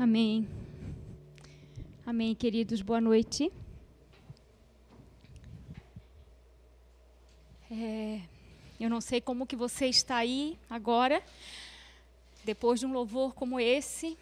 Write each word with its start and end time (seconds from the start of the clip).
Amém. 0.00 0.48
Amém, 2.06 2.32
queridos. 2.32 2.80
Boa 2.82 3.00
noite. 3.00 3.50
É, 7.68 8.20
eu 8.78 8.88
não 8.88 9.00
sei 9.00 9.20
como 9.20 9.44
que 9.44 9.56
você 9.56 9.86
está 9.86 10.18
aí 10.18 10.56
agora, 10.70 11.20
depois 12.44 12.78
de 12.78 12.86
um 12.86 12.92
louvor 12.92 13.34
como 13.34 13.58
esse, 13.58 14.16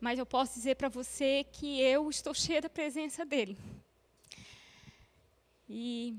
mas 0.00 0.18
eu 0.18 0.24
posso 0.24 0.54
dizer 0.54 0.76
para 0.76 0.88
você 0.88 1.44
que 1.52 1.78
eu 1.82 2.08
estou 2.08 2.32
cheia 2.32 2.62
da 2.62 2.70
presença 2.70 3.26
dele. 3.26 3.54
E 5.68 6.16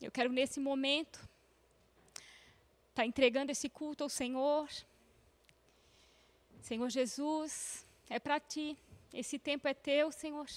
eu 0.00 0.10
quero 0.10 0.32
nesse 0.32 0.58
momento 0.58 1.18
estar 2.88 3.02
tá 3.02 3.06
entregando 3.06 3.52
esse 3.52 3.68
culto 3.68 4.02
ao 4.02 4.08
Senhor. 4.08 4.66
Senhor 6.68 6.90
Jesus, 6.90 7.86
é 8.10 8.18
para 8.18 8.40
ti. 8.40 8.76
Esse 9.14 9.38
tempo 9.38 9.68
é 9.68 9.74
teu, 9.74 10.10
Senhor. 10.10 10.48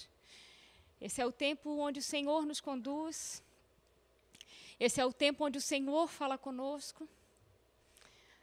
Esse 0.99 1.21
é 1.21 1.25
o 1.25 1.31
tempo 1.31 1.69
onde 1.87 1.99
o 1.99 2.07
Senhor 2.13 2.47
nos 2.47 2.59
conduz. 2.59 3.43
Esse 4.79 4.99
é 4.99 5.05
o 5.05 5.13
tempo 5.13 5.45
onde 5.45 5.59
o 5.59 5.61
Senhor 5.61 6.07
fala 6.07 6.35
conosco. 6.35 7.07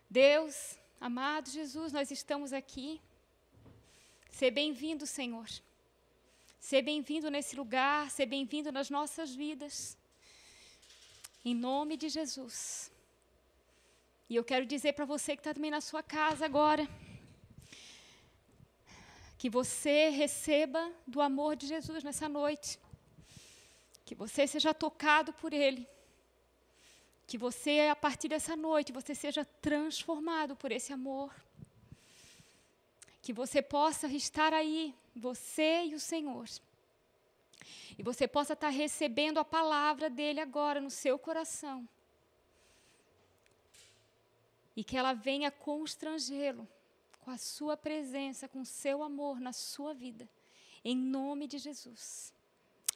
Deus, 0.08 0.78
amado 1.00 1.50
Jesus, 1.50 1.92
nós 1.92 2.12
estamos 2.12 2.52
aqui. 2.52 3.00
Seja 4.30 4.52
bem-vindo, 4.52 5.04
Senhor. 5.04 5.48
Seja 6.60 6.82
bem-vindo 6.82 7.28
nesse 7.32 7.56
lugar, 7.56 8.12
seja 8.12 8.30
bem-vindo 8.30 8.70
nas 8.70 8.90
nossas 8.90 9.34
vidas. 9.34 9.98
Em 11.44 11.52
nome 11.52 11.96
de 11.96 12.08
Jesus. 12.10 12.92
E 14.30 14.36
eu 14.36 14.44
quero 14.44 14.64
dizer 14.64 14.92
para 14.92 15.04
você 15.04 15.34
que 15.34 15.40
está 15.40 15.52
também 15.52 15.72
na 15.72 15.80
sua 15.80 16.02
casa 16.02 16.44
agora, 16.44 16.88
que 19.38 19.50
você 19.50 20.08
receba 20.08 20.92
do 21.06 21.20
amor 21.20 21.56
de 21.56 21.66
Jesus 21.66 22.02
nessa 22.02 22.28
noite. 22.28 22.78
Que 24.04 24.14
você 24.14 24.46
seja 24.46 24.72
tocado 24.72 25.32
por 25.32 25.52
Ele. 25.52 25.86
Que 27.26 27.36
você, 27.36 27.88
a 27.90 27.96
partir 27.96 28.28
dessa 28.28 28.56
noite, 28.56 28.92
você 28.92 29.14
seja 29.14 29.44
transformado 29.44 30.56
por 30.56 30.72
esse 30.72 30.92
amor. 30.92 31.34
Que 33.20 33.32
você 33.32 33.60
possa 33.60 34.06
estar 34.06 34.54
aí, 34.54 34.94
você 35.14 35.84
e 35.86 35.94
o 35.94 36.00
Senhor. 36.00 36.48
E 37.98 38.02
você 38.02 38.28
possa 38.28 38.52
estar 38.52 38.68
recebendo 38.68 39.38
a 39.38 39.44
palavra 39.44 40.08
dele 40.08 40.40
agora 40.40 40.80
no 40.80 40.90
seu 40.90 41.18
coração. 41.18 41.86
E 44.74 44.84
que 44.84 44.96
ela 44.96 45.12
venha 45.12 45.50
constrangê-lo 45.50 46.68
com 47.26 47.32
a 47.32 47.38
sua 47.38 47.76
presença, 47.76 48.46
com 48.46 48.60
o 48.60 48.64
seu 48.64 49.02
amor 49.02 49.40
na 49.40 49.52
sua 49.52 49.92
vida. 49.92 50.28
Em 50.84 50.96
nome 50.96 51.48
de 51.48 51.58
Jesus. 51.58 52.32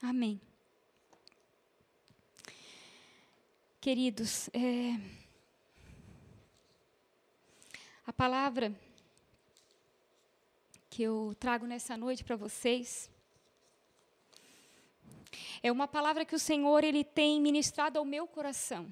Amém. 0.01 0.41
Queridos, 3.81 4.49
é, 4.51 4.93
a 8.07 8.13
palavra 8.13 8.73
que 10.89 11.03
eu 11.03 11.35
trago 11.41 11.67
nessa 11.67 11.97
noite 11.97 12.23
para 12.23 12.37
vocês 12.37 13.11
é 15.61 15.73
uma 15.73 15.89
palavra 15.89 16.25
que 16.25 16.37
o 16.37 16.39
Senhor 16.39 16.85
ele 16.85 17.03
tem 17.03 17.41
ministrado 17.41 17.99
ao 17.99 18.05
meu 18.05 18.29
coração. 18.29 18.89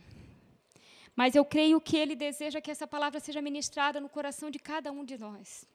Mas 1.19 1.34
eu 1.34 1.44
creio 1.44 1.80
que 1.80 1.97
ele 1.97 2.14
deseja 2.14 2.61
que 2.61 2.70
essa 2.70 2.86
palavra 2.86 3.19
seja 3.19 3.42
ministrada 3.42 3.98
no 4.00 4.08
coração 4.08 4.52
de 4.52 4.58
cada 4.61 4.92
um 4.92 5.05
de 5.05 5.19
nós. 5.19 5.66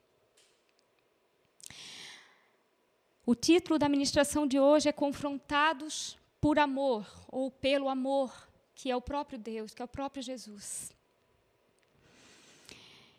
O 3.25 3.35
título 3.35 3.77
da 3.77 3.89
ministração 3.89 4.47
de 4.47 4.57
hoje 4.57 4.87
é 4.87 4.93
Confrontados 4.93 6.17
por 6.39 6.57
Amor, 6.57 7.05
ou 7.27 7.51
pelo 7.51 7.89
amor 7.89 8.31
que 8.73 8.89
é 8.89 8.95
o 8.95 9.01
próprio 9.01 9.37
Deus, 9.37 9.73
que 9.73 9.81
é 9.81 9.85
o 9.85 9.95
próprio 9.99 10.23
Jesus. 10.23 10.93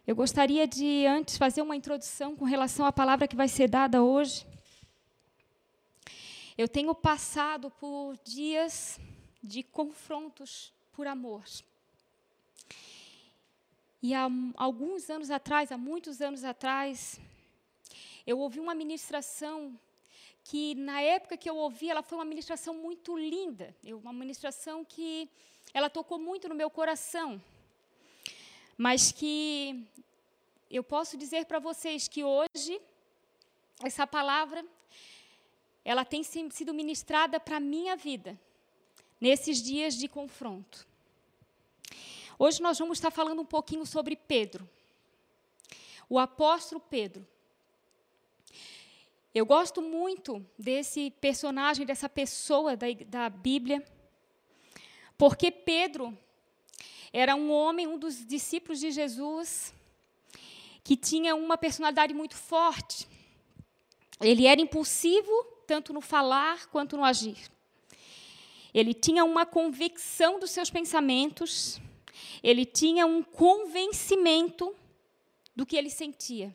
Eu 0.06 0.16
gostaria 0.16 0.66
de, 0.66 1.04
antes, 1.06 1.36
fazer 1.36 1.60
uma 1.60 1.76
introdução 1.76 2.34
com 2.34 2.46
relação 2.46 2.86
à 2.86 2.92
palavra 3.00 3.28
que 3.28 3.36
vai 3.36 3.48
ser 3.48 3.68
dada 3.68 4.02
hoje. 4.02 4.46
Eu 6.56 6.68
tenho 6.68 6.94
passado 6.94 7.70
por 7.72 8.16
dias 8.24 8.98
de 9.42 9.62
confrontos 9.62 10.72
por 10.90 11.06
amor. 11.06 11.44
E 14.06 14.12
há 14.12 14.28
alguns 14.58 15.08
anos 15.08 15.30
atrás, 15.30 15.72
há 15.72 15.78
muitos 15.78 16.20
anos 16.20 16.44
atrás, 16.44 17.18
eu 18.26 18.38
ouvi 18.38 18.60
uma 18.60 18.74
ministração 18.74 19.80
que 20.42 20.74
na 20.74 21.00
época 21.00 21.38
que 21.38 21.48
eu 21.48 21.56
ouvi, 21.56 21.88
ela 21.88 22.02
foi 22.02 22.18
uma 22.18 22.24
ministração 22.26 22.74
muito 22.74 23.16
linda, 23.16 23.74
uma 23.82 24.12
ministração 24.12 24.84
que 24.84 25.26
ela 25.72 25.88
tocou 25.88 26.18
muito 26.18 26.50
no 26.50 26.54
meu 26.54 26.68
coração, 26.68 27.40
mas 28.76 29.10
que 29.10 29.82
eu 30.70 30.84
posso 30.84 31.16
dizer 31.16 31.46
para 31.46 31.58
vocês 31.58 32.06
que 32.06 32.22
hoje 32.22 32.78
essa 33.82 34.06
palavra 34.06 34.62
ela 35.82 36.04
tem 36.04 36.22
sido 36.22 36.74
ministrada 36.74 37.40
para 37.40 37.56
a 37.56 37.68
minha 37.74 37.96
vida 37.96 38.38
nesses 39.18 39.62
dias 39.62 39.94
de 39.96 40.08
confronto. 40.08 40.86
Hoje 42.36 42.60
nós 42.60 42.78
vamos 42.78 42.98
estar 42.98 43.12
falando 43.12 43.42
um 43.42 43.44
pouquinho 43.46 43.86
sobre 43.86 44.16
Pedro, 44.16 44.68
o 46.08 46.18
apóstolo 46.18 46.80
Pedro. 46.80 47.24
Eu 49.32 49.46
gosto 49.46 49.80
muito 49.80 50.44
desse 50.58 51.12
personagem, 51.20 51.86
dessa 51.86 52.08
pessoa 52.08 52.76
da, 52.76 52.86
da 53.06 53.28
Bíblia, 53.28 53.84
porque 55.16 55.50
Pedro 55.50 56.16
era 57.12 57.36
um 57.36 57.52
homem, 57.52 57.86
um 57.86 57.96
dos 57.96 58.26
discípulos 58.26 58.80
de 58.80 58.90
Jesus, 58.90 59.72
que 60.82 60.96
tinha 60.96 61.36
uma 61.36 61.56
personalidade 61.56 62.12
muito 62.12 62.36
forte. 62.36 63.06
Ele 64.20 64.46
era 64.46 64.60
impulsivo, 64.60 65.32
tanto 65.68 65.92
no 65.92 66.00
falar 66.00 66.66
quanto 66.66 66.96
no 66.96 67.04
agir. 67.04 67.48
Ele 68.72 68.92
tinha 68.92 69.24
uma 69.24 69.46
convicção 69.46 70.40
dos 70.40 70.50
seus 70.50 70.68
pensamentos, 70.68 71.80
ele 72.42 72.64
tinha 72.64 73.06
um 73.06 73.22
convencimento 73.22 74.74
do 75.54 75.64
que 75.66 75.76
ele 75.76 75.90
sentia. 75.90 76.54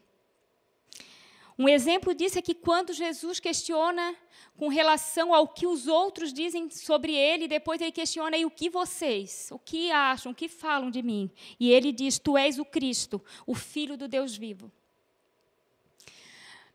Um 1.57 1.67
exemplo 1.67 2.13
disso 2.13 2.39
é 2.39 2.41
que 2.41 2.55
quando 2.55 2.93
Jesus 2.93 3.37
questiona 3.37 4.15
com 4.57 4.69
relação 4.69 5.33
ao 5.33 5.45
que 5.45 5.67
os 5.67 5.87
outros 5.87 6.31
dizem 6.31 6.69
sobre 6.69 7.13
ele, 7.13 7.49
depois 7.49 7.81
ele 7.81 7.91
questiona 7.91 8.37
e 8.37 8.45
o 8.45 8.49
que 8.49 8.69
vocês, 8.69 9.49
o 9.51 9.59
que 9.59 9.91
acham, 9.91 10.31
o 10.31 10.35
que 10.35 10.47
falam 10.47 10.89
de 10.89 11.03
mim? 11.03 11.29
E 11.59 11.69
ele 11.69 11.91
diz: 11.91 12.17
Tu 12.17 12.37
és 12.37 12.59
o 12.59 12.63
Cristo, 12.63 13.21
o 13.45 13.53
Filho 13.53 13.97
do 13.97 14.07
Deus 14.07 14.37
vivo. 14.37 14.71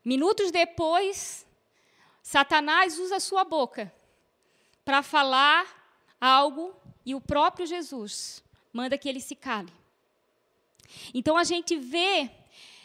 Minutos 0.03 0.51
depois, 0.51 1.47
Satanás 2.21 2.99
usa 2.99 3.19
sua 3.19 3.43
boca 3.43 3.91
para 4.83 5.01
falar 5.01 5.65
algo 6.21 6.75
e 7.03 7.15
o 7.15 7.21
próprio 7.21 7.65
Jesus 7.65 8.44
manda 8.75 8.97
que 8.97 9.07
ele 9.07 9.21
se 9.21 9.35
cale. 9.35 9.71
Então 11.13 11.37
a 11.37 11.45
gente 11.45 11.77
vê 11.77 12.29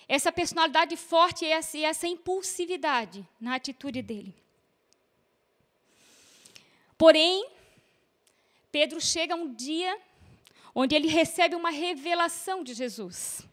essa 0.06 0.30
personalidade 0.30 0.96
forte 0.96 1.44
e 1.44 1.48
essa, 1.48 1.76
essa 1.78 2.06
impulsividade 2.06 3.26
na 3.40 3.56
atitude 3.56 4.00
dele. 4.00 4.32
Porém, 6.96 7.44
Pedro 8.70 9.00
chega 9.00 9.34
um 9.34 9.52
dia 9.52 10.00
onde 10.72 10.94
ele 10.94 11.08
recebe 11.08 11.56
uma 11.56 11.70
revelação 11.70 12.62
de 12.62 12.72
Jesus. 12.72 13.44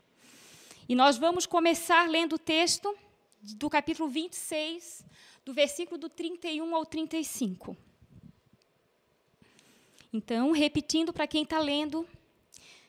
E 0.87 0.93
nós 0.93 1.17
vamos 1.17 1.47
começar 1.47 2.07
lendo 2.07 2.33
o 2.33 2.39
texto 2.39 2.95
do 3.41 3.67
capítulo 3.67 4.07
26, 4.07 5.03
do 5.43 5.55
versículo 5.55 5.97
do 5.97 6.07
31 6.07 6.75
ao 6.75 6.85
35. 6.85 7.75
Então, 10.13 10.51
repetindo 10.51 11.11
para 11.11 11.27
quem 11.27 11.41
está 11.43 11.59
lendo, 11.59 12.07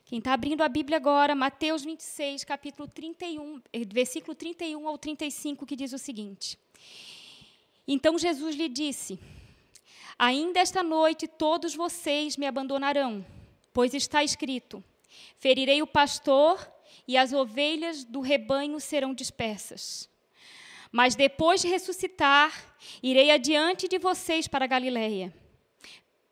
quem 0.09 0.21
está 0.21 0.33
abrindo 0.33 0.63
a 0.63 0.69
Bíblia 0.71 0.97
agora, 0.97 1.35
Mateus 1.35 1.85
26, 1.85 2.43
capítulo 2.43 2.89
31, 2.89 3.61
eh, 3.71 3.85
versículo 3.93 4.35
31 4.35 4.89
ao 4.89 4.97
35, 4.97 5.67
que 5.67 5.77
diz 5.77 5.93
o 5.93 5.99
seguinte: 5.99 6.59
Então 7.87 8.19
Jesus 8.19 8.57
lhe 8.57 8.71
disse: 8.71 9.19
Ainda 10.19 10.61
esta 10.61 10.83
noite 10.83 11.29
todos 11.29 11.75
vocês 11.75 12.39
me 12.39 12.47
abandonarão, 12.47 13.23
pois 13.71 13.93
está 13.93 14.25
escrito: 14.25 14.83
Ferirei 15.37 15.83
o 15.83 15.87
pastor 15.87 16.67
e 17.07 17.15
as 17.19 17.35
ovelhas 17.35 18.03
do 18.03 18.21
rebanho 18.21 18.81
serão 18.81 19.13
dispersas. 19.13 20.09
Mas 20.91 21.15
depois 21.15 21.61
de 21.61 21.69
ressuscitar, 21.69 22.75
irei 23.03 23.31
adiante 23.31 23.87
de 23.87 23.99
vocês 23.99 24.49
para 24.49 24.67
Galiléia. 24.67 25.31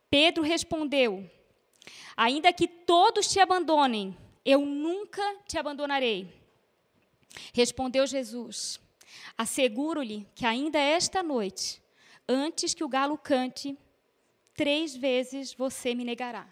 Pedro 0.09 0.41
respondeu: 0.41 1.29
Ainda 2.15 2.53
que 2.53 2.67
todos 2.67 3.27
te 3.27 3.39
abandonem, 3.39 4.17
eu 4.45 4.65
nunca 4.65 5.21
te 5.47 5.57
abandonarei. 5.57 6.33
Respondeu 7.53 8.05
Jesus: 8.07 8.79
Asseguro-lhe 9.37 10.27
que 10.33 10.45
ainda 10.45 10.79
esta 10.79 11.21
noite, 11.21 11.81
antes 12.27 12.73
que 12.73 12.83
o 12.83 12.89
galo 12.89 13.17
cante, 13.17 13.77
três 14.55 14.95
vezes 14.95 15.53
você 15.53 15.93
me 15.93 16.03
negará. 16.03 16.47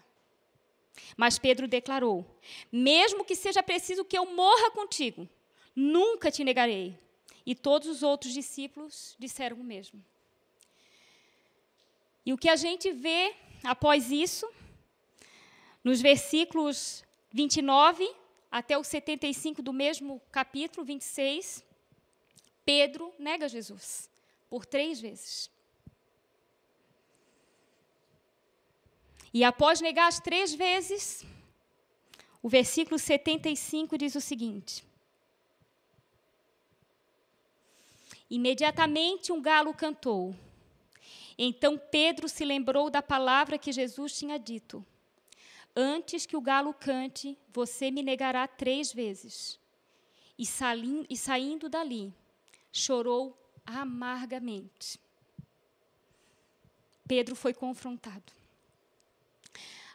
Mas 1.16 1.38
Pedro 1.38 1.66
declarou: 1.66 2.24
Mesmo 2.70 3.24
que 3.24 3.34
seja 3.34 3.62
preciso 3.62 4.04
que 4.04 4.16
eu 4.16 4.26
morra 4.26 4.70
contigo, 4.70 5.28
nunca 5.74 6.30
te 6.30 6.44
negarei. 6.44 6.98
E 7.44 7.54
todos 7.54 7.88
os 7.88 8.02
outros 8.02 8.32
discípulos 8.32 9.14
disseram 9.18 9.58
o 9.58 9.64
mesmo. 9.64 10.04
E 12.24 12.32
o 12.32 12.38
que 12.38 12.48
a 12.48 12.56
gente 12.56 12.90
vê 12.90 13.36
após 13.62 14.10
isso, 14.10 14.48
nos 15.86 16.00
versículos 16.00 17.04
29 17.30 18.12
até 18.50 18.76
o 18.76 18.82
75 18.82 19.62
do 19.62 19.72
mesmo 19.72 20.20
capítulo 20.32 20.84
26, 20.84 21.64
Pedro 22.64 23.14
nega 23.20 23.48
Jesus 23.48 24.10
por 24.50 24.66
três 24.66 25.00
vezes. 25.00 25.48
E 29.32 29.44
após 29.44 29.80
negar 29.80 30.08
as 30.08 30.18
três 30.18 30.52
vezes, 30.52 31.24
o 32.42 32.48
versículo 32.48 32.98
75 32.98 33.96
diz 33.96 34.16
o 34.16 34.20
seguinte: 34.20 34.82
Imediatamente 38.28 39.30
um 39.30 39.40
galo 39.40 39.72
cantou. 39.72 40.34
Então 41.38 41.78
Pedro 41.78 42.28
se 42.28 42.44
lembrou 42.44 42.90
da 42.90 43.00
palavra 43.00 43.56
que 43.56 43.70
Jesus 43.70 44.18
tinha 44.18 44.36
dito: 44.36 44.84
Antes 45.76 46.24
que 46.24 46.36
o 46.36 46.40
galo 46.40 46.72
cante, 46.72 47.36
você 47.52 47.90
me 47.90 48.02
negará 48.02 48.48
três 48.48 48.90
vezes. 48.90 49.60
E, 50.38 50.44
e 51.10 51.16
saindo 51.16 51.68
dali, 51.68 52.14
chorou 52.72 53.36
amargamente. 53.66 54.98
Pedro 57.06 57.36
foi 57.36 57.52
confrontado. 57.52 58.32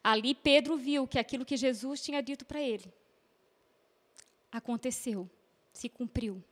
Ali 0.03 0.35
Pedro 0.35 0.77
viu 0.77 1.07
que 1.07 1.17
aquilo 1.17 1.45
que 1.45 1.57
Jesus 1.57 2.01
tinha 2.01 2.21
dito 2.21 2.45
para 2.45 2.61
ele 2.61 2.91
aconteceu, 4.51 5.29
se 5.71 5.87
cumpriu. 5.87 6.43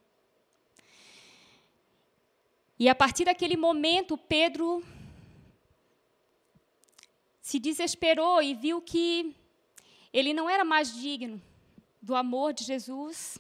E 2.80 2.88
a 2.88 2.96
partir 2.96 3.26
daquele 3.26 3.58
momento, 3.58 4.18
Pedro 4.18 4.84
se 7.50 7.58
desesperou 7.58 8.44
e 8.44 8.54
viu 8.54 8.80
que 8.80 9.36
ele 10.14 10.34
não 10.34 10.48
era 10.48 10.64
mais 10.64 10.94
digno 10.94 11.42
do 12.00 12.16
amor 12.16 12.54
de 12.54 12.64
Jesus. 12.64 13.40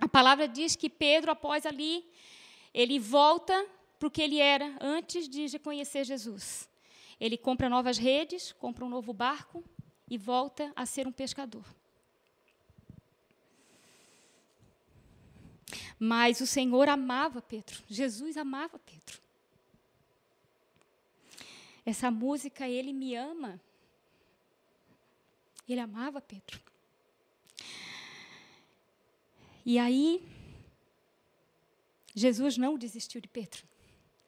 A 0.00 0.08
palavra 0.08 0.48
diz 0.48 0.74
que 0.74 0.90
Pedro, 0.90 1.30
após 1.30 1.64
ali, 1.64 2.04
ele 2.74 2.98
volta 2.98 3.54
para 3.96 4.08
o 4.08 4.10
que 4.10 4.20
ele 4.20 4.40
era 4.40 4.76
antes 4.80 5.28
de 5.28 5.56
conhecer 5.60 6.04
Jesus. 6.04 6.68
Ele 7.20 7.38
compra 7.38 7.68
novas 7.68 7.96
redes, 7.96 8.50
compra 8.50 8.84
um 8.84 8.88
novo 8.88 9.12
barco 9.12 9.62
e 10.10 10.18
volta 10.18 10.72
a 10.74 10.84
ser 10.84 11.06
um 11.06 11.12
pescador. 11.12 11.64
Mas 15.96 16.40
o 16.40 16.46
Senhor 16.46 16.88
amava 16.88 17.40
Pedro, 17.40 17.84
Jesus 17.88 18.36
amava 18.36 18.80
Pedro. 18.80 19.21
Essa 21.84 22.10
música, 22.10 22.68
Ele 22.68 22.92
me 22.92 23.14
ama, 23.14 23.60
ele 25.68 25.80
amava 25.80 26.20
Pedro. 26.20 26.60
E 29.64 29.78
aí, 29.78 30.22
Jesus 32.14 32.56
não 32.56 32.76
desistiu 32.76 33.20
de 33.20 33.28
Pedro, 33.28 33.62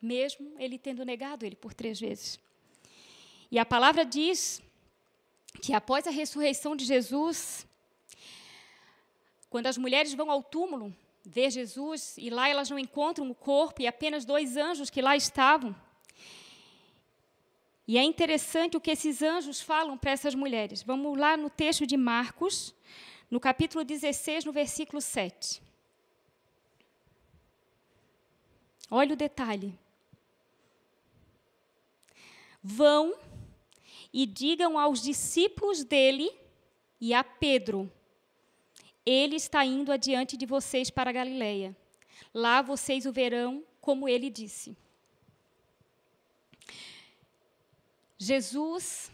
mesmo 0.00 0.54
ele 0.58 0.78
tendo 0.78 1.04
negado 1.04 1.44
ele 1.44 1.56
por 1.56 1.74
três 1.74 1.98
vezes. 2.00 2.38
E 3.50 3.58
a 3.58 3.66
palavra 3.66 4.04
diz 4.04 4.62
que 5.60 5.72
após 5.72 6.06
a 6.06 6.10
ressurreição 6.10 6.76
de 6.76 6.84
Jesus, 6.84 7.66
quando 9.50 9.66
as 9.66 9.76
mulheres 9.76 10.14
vão 10.14 10.30
ao 10.30 10.42
túmulo 10.42 10.94
ver 11.24 11.50
Jesus 11.50 12.16
e 12.18 12.30
lá 12.30 12.48
elas 12.48 12.70
não 12.70 12.78
encontram 12.78 13.28
o 13.30 13.34
corpo 13.34 13.82
e 13.82 13.86
apenas 13.86 14.24
dois 14.24 14.56
anjos 14.56 14.90
que 14.90 15.02
lá 15.02 15.16
estavam. 15.16 15.74
E 17.86 17.98
é 17.98 18.02
interessante 18.02 18.76
o 18.76 18.80
que 18.80 18.90
esses 18.90 19.20
anjos 19.22 19.60
falam 19.60 19.96
para 19.98 20.10
essas 20.10 20.34
mulheres. 20.34 20.82
Vamos 20.82 21.18
lá 21.18 21.36
no 21.36 21.50
texto 21.50 21.86
de 21.86 21.96
Marcos, 21.96 22.74
no 23.30 23.38
capítulo 23.38 23.84
16, 23.84 24.44
no 24.44 24.52
versículo 24.52 25.02
7. 25.02 25.62
Olha 28.90 29.12
o 29.12 29.16
detalhe. 29.16 29.78
Vão 32.62 33.14
e 34.12 34.24
digam 34.24 34.78
aos 34.78 35.02
discípulos 35.02 35.84
dele 35.84 36.30
e 36.98 37.12
a 37.12 37.22
Pedro: 37.22 37.92
Ele 39.04 39.36
está 39.36 39.64
indo 39.64 39.92
adiante 39.92 40.36
de 40.36 40.46
vocês 40.46 40.88
para 40.88 41.10
a 41.10 41.12
Galileia. 41.12 41.76
Lá 42.32 42.62
vocês 42.62 43.04
o 43.04 43.12
verão, 43.12 43.62
como 43.80 44.08
ele 44.08 44.30
disse. 44.30 44.76
Jesus 48.18 49.10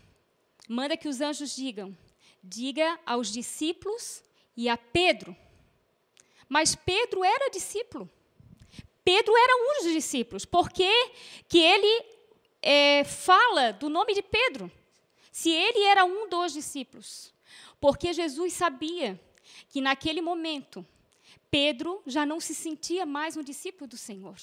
manda 0.69 0.97
que 0.97 1.09
os 1.09 1.21
anjos 1.21 1.55
digam: 1.55 1.97
diga 2.43 2.99
aos 3.05 3.33
discípulos 3.33 4.23
e 4.57 4.69
a 4.69 4.77
Pedro. 4.77 5.37
Mas 6.49 6.75
Pedro 6.75 7.25
era 7.25 7.51
discípulo. 7.51 8.11
Pedro 9.05 9.37
era 9.37 9.57
um 9.57 9.85
dos 9.85 9.93
discípulos. 9.93 10.45
Por 10.45 10.71
que, 10.71 10.93
que 11.49 11.59
ele 11.59 12.05
é, 12.61 13.05
fala 13.05 13.73
do 13.73 13.89
nome 13.89 14.15
de 14.15 14.23
Pedro? 14.23 14.71
se 15.41 15.51
ele 15.51 15.85
era 15.85 16.05
um 16.05 16.29
dos 16.29 16.53
discípulos. 16.53 17.33
Porque 17.81 18.13
Jesus 18.13 18.53
sabia 18.53 19.19
que 19.69 19.81
naquele 19.81 20.21
momento 20.21 20.87
Pedro 21.51 22.03
já 22.07 22.27
não 22.27 22.41
se 22.41 22.55
sentia 22.55 23.07
mais 23.07 23.37
um 23.37 23.43
discípulo 23.43 23.89
do 23.89 23.97
Senhor. 23.97 24.37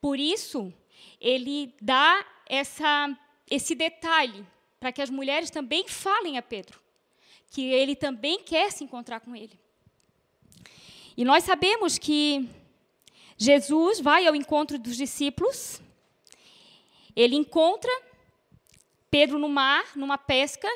Por 0.00 0.18
isso, 0.18 0.72
ele 1.20 1.74
dá 1.80 2.24
essa, 2.46 3.16
esse 3.50 3.74
detalhe 3.74 4.46
para 4.78 4.92
que 4.92 5.00
as 5.00 5.10
mulheres 5.10 5.50
também 5.50 5.88
falem 5.88 6.36
a 6.36 6.42
Pedro, 6.42 6.80
que 7.50 7.62
ele 7.62 7.96
também 7.96 8.42
quer 8.42 8.70
se 8.70 8.84
encontrar 8.84 9.20
com 9.20 9.34
ele. 9.34 9.58
E 11.16 11.24
nós 11.24 11.44
sabemos 11.44 11.98
que 11.98 12.48
Jesus 13.38 14.00
vai 14.00 14.26
ao 14.26 14.34
encontro 14.34 14.78
dos 14.78 14.96
discípulos, 14.96 15.80
ele 17.16 17.36
encontra 17.36 17.90
Pedro 19.10 19.38
no 19.38 19.48
mar, 19.48 19.92
numa 19.94 20.18
pesca, 20.18 20.68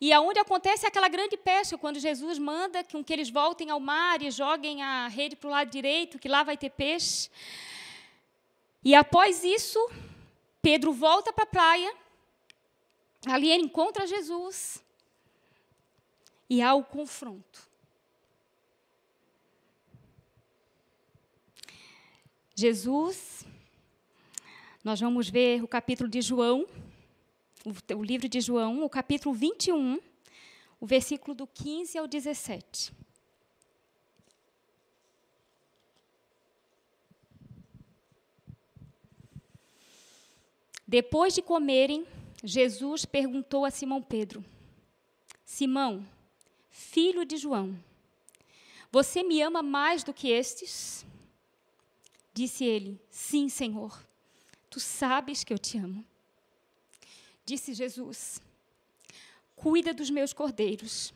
e 0.00 0.12
aonde 0.12 0.38
acontece 0.38 0.86
aquela 0.86 1.08
grande 1.08 1.36
pesca, 1.36 1.76
quando 1.76 1.98
Jesus 1.98 2.38
manda 2.38 2.84
que, 2.84 3.02
que 3.02 3.12
eles 3.12 3.28
voltem 3.28 3.68
ao 3.70 3.80
mar 3.80 4.22
e 4.22 4.30
joguem 4.30 4.82
a 4.82 5.08
rede 5.08 5.36
para 5.36 5.48
o 5.48 5.50
lado 5.50 5.70
direito, 5.70 6.18
que 6.18 6.28
lá 6.28 6.42
vai 6.42 6.56
ter 6.56 6.70
peixe. 6.70 7.28
E 8.84 8.94
após 8.94 9.44
isso, 9.44 9.78
Pedro 10.62 10.92
volta 10.92 11.32
para 11.32 11.44
a 11.44 11.46
praia, 11.46 11.96
ali 13.26 13.50
ele 13.50 13.64
encontra 13.64 14.06
Jesus, 14.06 14.82
e 16.48 16.60
há 16.60 16.74
o 16.74 16.84
confronto. 16.84 17.68
Jesus, 22.54 23.46
nós 24.84 25.00
vamos 25.00 25.30
ver 25.30 25.62
o 25.62 25.68
capítulo 25.68 26.10
de 26.10 26.20
João, 26.20 26.66
o, 27.96 28.02
livro 28.02 28.28
de 28.28 28.40
João, 28.40 28.84
o 28.84 28.90
capítulo 28.90 29.34
21, 29.34 29.98
o 30.78 30.86
versículo 30.86 31.34
do 31.34 31.46
15 31.46 31.96
ao 31.96 32.06
17. 32.06 32.92
Depois 40.90 41.32
de 41.32 41.40
comerem, 41.40 42.04
Jesus 42.42 43.04
perguntou 43.04 43.64
a 43.64 43.70
Simão 43.70 44.02
Pedro: 44.02 44.44
Simão, 45.44 46.04
filho 46.68 47.24
de 47.24 47.36
João, 47.36 47.78
você 48.90 49.22
me 49.22 49.40
ama 49.40 49.62
mais 49.62 50.02
do 50.02 50.12
que 50.12 50.30
estes? 50.30 51.06
Disse 52.34 52.64
ele: 52.64 53.00
Sim, 53.08 53.48
Senhor. 53.48 54.04
Tu 54.68 54.80
sabes 54.80 55.44
que 55.44 55.52
eu 55.52 55.58
te 55.60 55.78
amo. 55.78 56.04
Disse 57.46 57.72
Jesus: 57.72 58.42
Cuida 59.54 59.94
dos 59.94 60.10
meus 60.10 60.32
cordeiros. 60.32 61.14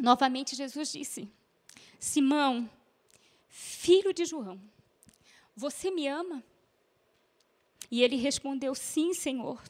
Novamente, 0.00 0.54
Jesus 0.54 0.92
disse: 0.92 1.28
Simão, 1.98 2.70
filho 3.48 4.14
de 4.14 4.24
João, 4.24 4.60
você 5.56 5.90
me 5.90 6.06
ama? 6.06 6.40
E 7.90 8.02
ele 8.02 8.16
respondeu: 8.16 8.74
Sim, 8.74 9.12
Senhor. 9.12 9.60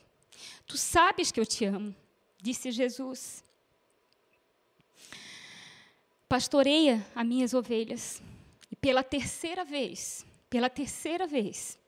Tu 0.67 0.77
sabes 0.77 1.33
que 1.33 1.41
eu 1.41 1.47
te 1.47 1.65
amo. 1.65 1.95
Disse 2.41 2.71
Jesus: 2.71 3.45
Pastoreia 6.29 7.07
as 7.15 7.27
minhas 7.27 7.55
ovelhas. 7.55 8.23
E 8.71 8.77
pela 8.77 9.03
terceira 9.03 9.65
vez, 9.65 10.25
pela 10.49 10.71
terceira 10.71 11.27
vez, 11.27 11.79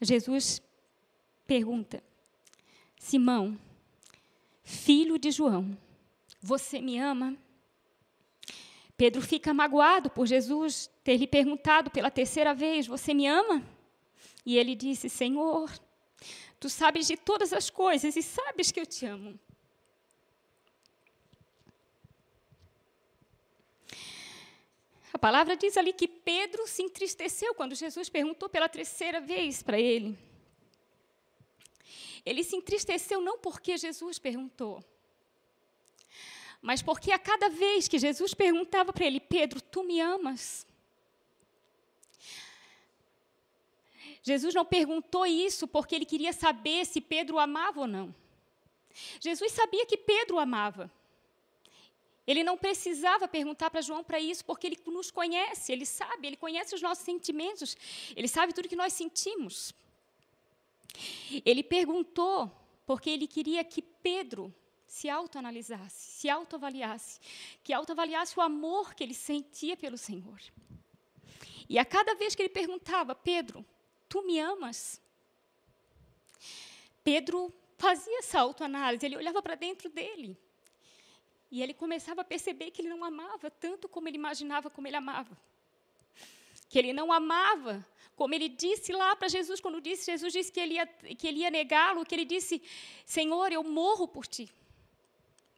Jesus 0.00 0.60
pergunta: 1.46 2.02
Simão, 2.98 3.58
filho 4.62 5.18
de 5.18 5.30
João, 5.30 5.76
você 6.40 6.80
me 6.80 6.98
ama? 6.98 7.36
Pedro 8.96 9.20
fica 9.22 9.52
magoado 9.52 10.10
por 10.10 10.26
Jesus 10.26 10.90
ter 11.02 11.16
lhe 11.16 11.26
perguntado 11.26 11.90
pela 11.90 12.10
terceira 12.10 12.54
vez: 12.54 12.86
Você 12.86 13.12
me 13.14 13.26
ama? 13.26 13.62
E 14.44 14.56
ele 14.58 14.74
disse: 14.74 15.08
Senhor, 15.08 15.70
tu 16.60 16.68
sabes 16.68 17.06
de 17.06 17.16
todas 17.16 17.52
as 17.52 17.70
coisas 17.70 18.16
e 18.16 18.22
sabes 18.22 18.70
que 18.70 18.80
eu 18.80 18.86
te 18.86 19.06
amo. 19.06 19.38
A 25.12 25.18
palavra 25.18 25.56
diz 25.56 25.76
ali 25.76 25.92
que 25.92 26.08
Pedro 26.08 26.66
se 26.66 26.82
entristeceu 26.82 27.54
quando 27.54 27.74
Jesus 27.74 28.08
perguntou 28.08 28.48
pela 28.48 28.68
terceira 28.68 29.20
vez 29.20 29.62
para 29.62 29.78
ele. 29.78 30.18
Ele 32.24 32.42
se 32.42 32.56
entristeceu 32.56 33.20
não 33.20 33.38
porque 33.38 33.76
Jesus 33.76 34.18
perguntou, 34.18 34.82
mas 36.62 36.80
porque 36.80 37.10
a 37.10 37.18
cada 37.18 37.48
vez 37.48 37.88
que 37.88 37.98
Jesus 37.98 38.32
perguntava 38.32 38.92
para 38.92 39.04
ele, 39.04 39.18
Pedro, 39.18 39.60
tu 39.60 39.82
me 39.82 40.00
amas? 40.00 40.64
Jesus 44.22 44.54
não 44.54 44.64
perguntou 44.64 45.26
isso 45.26 45.66
porque 45.66 45.96
ele 45.96 46.04
queria 46.04 46.32
saber 46.32 46.86
se 46.86 47.00
Pedro 47.00 47.40
amava 47.40 47.80
ou 47.80 47.88
não. 47.88 48.14
Jesus 49.18 49.50
sabia 49.50 49.84
que 49.84 49.96
Pedro 49.96 50.38
amava. 50.38 50.88
Ele 52.24 52.44
não 52.44 52.56
precisava 52.56 53.26
perguntar 53.26 53.68
para 53.68 53.80
João 53.80 54.04
para 54.04 54.20
isso, 54.20 54.44
porque 54.44 54.68
ele 54.68 54.78
nos 54.86 55.10
conhece, 55.10 55.72
ele 55.72 55.84
sabe, 55.84 56.28
ele 56.28 56.36
conhece 56.36 56.72
os 56.72 56.80
nossos 56.80 57.04
sentimentos, 57.04 57.76
ele 58.14 58.28
sabe 58.28 58.52
tudo 58.52 58.68
que 58.68 58.76
nós 58.76 58.92
sentimos. 58.92 59.74
Ele 61.44 61.64
perguntou 61.64 62.48
porque 62.86 63.10
ele 63.10 63.26
queria 63.26 63.64
que 63.64 63.82
Pedro 63.82 64.54
se 64.92 65.08
autoanalisasse, 65.08 66.20
se 66.20 66.28
autoavaliasse, 66.28 67.18
que 67.64 67.72
autoavaliasse 67.72 68.38
o 68.38 68.42
amor 68.42 68.94
que 68.94 69.02
ele 69.02 69.14
sentia 69.14 69.74
pelo 69.74 69.96
Senhor. 69.96 70.38
E 71.66 71.78
a 71.78 71.84
cada 71.84 72.14
vez 72.14 72.34
que 72.34 72.42
ele 72.42 72.50
perguntava, 72.50 73.14
Pedro, 73.14 73.64
tu 74.06 74.20
me 74.22 74.38
amas? 74.38 75.00
Pedro 77.02 77.50
fazia 77.78 78.18
essa 78.18 78.38
autoanálise, 78.40 79.06
ele 79.06 79.16
olhava 79.16 79.40
para 79.40 79.54
dentro 79.54 79.88
dele. 79.88 80.38
E 81.50 81.62
ele 81.62 81.72
começava 81.72 82.20
a 82.20 82.24
perceber 82.24 82.70
que 82.70 82.82
ele 82.82 82.90
não 82.90 83.02
amava 83.02 83.50
tanto 83.50 83.88
como 83.88 84.08
ele 84.08 84.18
imaginava 84.18 84.68
como 84.68 84.86
ele 84.86 84.96
amava. 84.96 85.34
Que 86.68 86.78
ele 86.78 86.92
não 86.92 87.10
amava 87.10 87.82
como 88.14 88.34
ele 88.34 88.50
disse 88.50 88.92
lá 88.92 89.16
para 89.16 89.28
Jesus, 89.28 89.58
quando 89.58 89.80
disse, 89.80 90.10
Jesus 90.12 90.34
disse 90.34 90.52
que 90.52 90.60
ele 90.60 90.74
ia, 90.74 90.86
que 90.86 91.26
ele 91.26 91.40
ia 91.40 91.50
negá-lo, 91.50 92.04
que 92.04 92.14
ele 92.14 92.26
disse: 92.26 92.62
Senhor, 93.06 93.50
eu 93.50 93.64
morro 93.64 94.06
por 94.06 94.26
ti. 94.26 94.52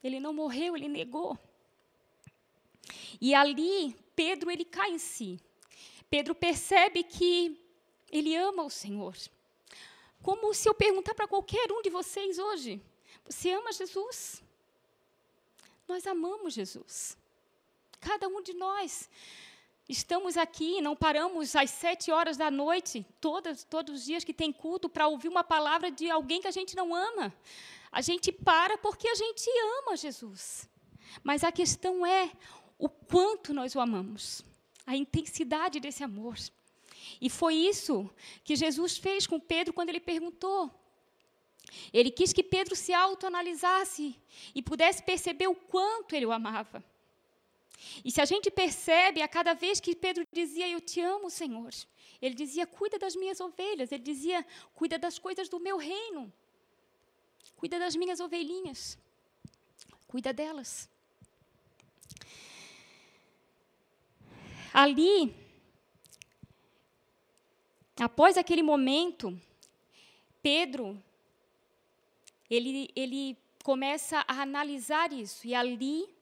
Ele 0.05 0.21
não 0.21 0.35
morreu, 0.35 0.77
ele 0.77 0.87
negou. 0.87 1.39
E 3.19 3.35
ali, 3.35 3.97
Pedro, 4.15 4.51
ele 4.51 4.65
cai 4.65 4.91
em 4.91 4.99
si. 4.99 5.41
Pedro 6.11 6.35
percebe 6.35 7.03
que 7.03 7.59
ele 8.13 8.37
ama 8.37 8.63
o 8.65 8.71
Senhor. 8.71 9.17
Como 10.23 10.53
se 10.53 10.69
eu 10.69 10.75
perguntar 10.75 11.15
para 11.15 11.27
qualquer 11.27 11.73
um 11.73 11.81
de 11.81 11.89
vocês 11.89 12.39
hoje: 12.39 12.83
Você 13.25 13.51
ama 13.51 13.73
Jesus? 13.73 14.43
Nós 15.89 16.07
amamos 16.07 16.53
Jesus. 16.53 17.17
Cada 17.99 18.29
um 18.29 18.43
de 18.43 18.53
nós. 18.53 19.09
Estamos 19.87 20.39
aqui, 20.39 20.81
não 20.81 20.97
paramos 20.97 21.55
às 21.55 21.71
sete 21.71 22.11
horas 22.11 22.39
da 22.39 22.51
noite, 22.51 23.05
todos, 23.21 23.65
todos 23.65 23.95
os 23.95 24.05
dias 24.07 24.25
que 24.25 24.33
tem 24.33 24.51
culto, 24.51 24.89
para 24.89 25.09
ouvir 25.09 25.29
uma 25.29 25.45
palavra 25.45 25.91
de 25.91 26.11
alguém 26.11 26.41
que 26.41 26.49
a 26.49 26.51
gente 26.51 26.75
não 26.75 26.95
ama. 26.95 27.35
A 27.95 28.01
gente 28.01 28.33
para 28.33 28.77
porque 28.79 29.07
a 29.07 29.15
gente 29.15 29.49
ama 29.79 29.97
Jesus. 29.97 30.69
Mas 31.23 31.45
a 31.45 31.53
questão 31.53 32.05
é 32.05 32.33
o 32.77 32.89
quanto 32.89 33.55
nós 33.55 33.77
o 33.77 33.81
amamos, 33.81 34.45
a 34.85 34.97
intensidade 34.97 35.79
desse 35.79 36.03
amor. 36.03 36.37
E 37.21 37.31
foi 37.31 37.55
isso 37.55 38.11
que 38.43 38.57
Jesus 38.57 38.97
fez 38.97 39.29
com 39.29 39.39
Pedro 39.39 39.73
quando 39.73 39.91
ele 39.91 40.01
perguntou. 40.01 40.69
Ele 41.93 42.11
quis 42.11 42.33
que 42.33 42.43
Pedro 42.43 42.75
se 42.75 42.93
autoanalisasse 42.93 44.21
e 44.53 44.61
pudesse 44.61 45.01
perceber 45.01 45.47
o 45.47 45.55
quanto 45.55 46.17
ele 46.17 46.27
o 46.27 46.33
amava. 46.33 46.83
E 48.05 48.11
se 48.11 48.21
a 48.21 48.25
gente 48.25 48.51
percebe, 48.51 49.23
a 49.23 49.29
cada 49.29 49.55
vez 49.55 49.79
que 49.79 49.95
Pedro 49.95 50.27
dizia, 50.33 50.69
Eu 50.69 50.81
te 50.81 51.01
amo, 51.01 51.31
Senhor, 51.31 51.73
ele 52.21 52.35
dizia, 52.35 52.67
Cuida 52.67 52.99
das 52.99 53.15
minhas 53.15 53.41
ovelhas, 53.41 53.93
ele 53.93 54.03
dizia, 54.03 54.45
Cuida 54.75 54.99
das 54.99 55.17
coisas 55.17 55.49
do 55.49 55.61
meu 55.61 55.77
reino, 55.77 56.33
cuida 57.57 57.79
das 57.79 57.97
minhas 57.97 58.21
ovelhinhas, 58.21 58.99
cuida 60.07 60.33
delas. 60.33 60.89
Ali, 64.73 65.35
após 67.97 68.37
aquele 68.37 68.63
momento, 68.63 69.41
Pedro, 70.43 71.01
ele, 72.51 72.91
ele 72.95 73.37
começa 73.63 74.25
a 74.27 74.43
analisar 74.43 75.13
isso, 75.13 75.47
e 75.47 75.55
ali 75.55 76.13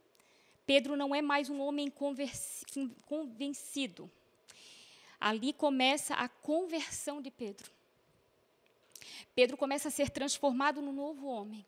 Pedro 0.67 0.97
não 0.97 1.15
é 1.15 1.21
mais 1.21 1.51
um 1.51 1.61
homem 1.61 1.93
convencido. 3.07 4.11
Ali 5.21 5.53
começa 5.53 6.15
a 6.15 6.29
conversão 6.29 7.21
de 7.21 7.31
Pedro. 7.31 7.71
Pedro 9.35 9.57
começa 9.57 9.89
a 9.89 9.91
ser 9.91 10.11
transformado 10.11 10.81
no 10.81 10.93
novo 10.93 11.27
homem. 11.27 11.65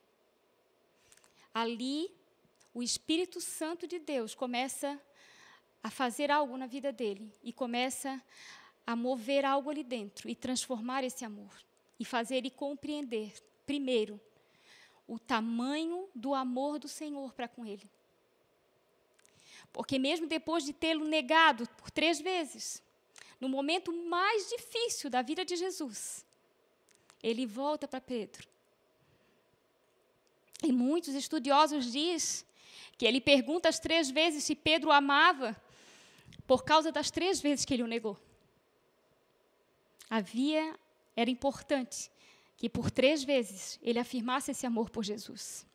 Ali, 1.52 2.10
o 2.72 2.82
Espírito 2.82 3.40
Santo 3.40 3.86
de 3.86 3.98
Deus 3.98 4.34
começa 4.34 5.00
a 5.82 5.90
fazer 5.90 6.30
algo 6.30 6.56
na 6.56 6.66
vida 6.66 6.92
dele 6.92 7.32
e 7.42 7.52
começa 7.52 8.22
a 8.86 8.96
mover 8.96 9.44
algo 9.44 9.70
ali 9.70 9.84
dentro 9.84 10.28
e 10.28 10.34
transformar 10.34 11.04
esse 11.04 11.24
amor 11.24 11.52
e 11.98 12.04
fazer 12.04 12.36
ele 12.36 12.50
compreender, 12.50 13.32
primeiro, 13.64 14.20
o 15.06 15.18
tamanho 15.18 16.08
do 16.14 16.34
amor 16.34 16.78
do 16.78 16.88
Senhor 16.88 17.32
para 17.34 17.48
com 17.48 17.64
ele. 17.64 17.88
Porque, 19.72 19.98
mesmo 19.98 20.26
depois 20.26 20.64
de 20.64 20.72
tê-lo 20.72 21.04
negado 21.04 21.68
por 21.76 21.90
três 21.90 22.20
vezes, 22.20 22.82
no 23.40 23.48
momento 23.48 23.92
mais 24.08 24.48
difícil 24.48 25.10
da 25.10 25.20
vida 25.20 25.44
de 25.44 25.56
Jesus, 25.56 26.23
ele 27.24 27.46
volta 27.46 27.88
para 27.88 28.02
Pedro. 28.02 28.46
E 30.62 30.70
muitos 30.70 31.14
estudiosos 31.14 31.90
dizem 31.90 32.44
que 32.98 33.06
ele 33.06 33.18
pergunta 33.18 33.66
as 33.66 33.78
três 33.78 34.10
vezes 34.10 34.44
se 34.44 34.54
Pedro 34.54 34.92
amava, 34.92 35.56
por 36.46 36.64
causa 36.64 36.92
das 36.92 37.10
três 37.10 37.40
vezes 37.40 37.64
que 37.64 37.72
ele 37.72 37.82
o 37.82 37.86
negou. 37.86 38.18
Havia, 40.10 40.78
era 41.16 41.30
importante 41.30 42.10
que 42.58 42.68
por 42.68 42.90
três 42.90 43.24
vezes 43.24 43.78
ele 43.82 43.98
afirmasse 43.98 44.50
esse 44.50 44.66
amor 44.66 44.90
por 44.90 45.02
Jesus. 45.02 45.66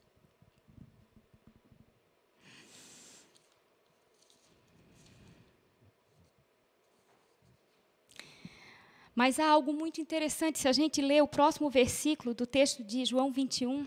Mas 9.19 9.37
há 9.37 9.49
algo 9.49 9.73
muito 9.73 9.99
interessante, 9.99 10.59
se 10.59 10.67
a 10.69 10.71
gente 10.71 11.01
ler 11.01 11.21
o 11.21 11.27
próximo 11.27 11.69
versículo 11.69 12.33
do 12.33 12.47
texto 12.47 12.81
de 12.85 13.03
João 13.03 13.33
21, 13.33 13.85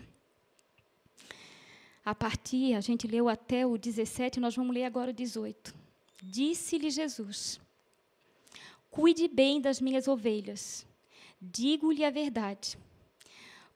a 2.05 2.13
partir, 2.13 2.75
a 2.75 2.81
gente 2.81 3.07
leu 3.07 3.27
até 3.27 3.65
o 3.65 3.75
17, 3.75 4.39
nós 4.39 4.55
vamos 4.55 4.75
ler 4.75 4.83
agora 4.83 5.09
o 5.09 5.13
18. 5.13 5.73
Disse-lhe 6.21 6.91
Jesus: 6.91 7.59
Cuide 8.91 9.27
bem 9.27 9.59
das 9.59 9.81
minhas 9.81 10.07
ovelhas, 10.07 10.85
digo-lhe 11.41 12.05
a 12.05 12.11
verdade. 12.11 12.77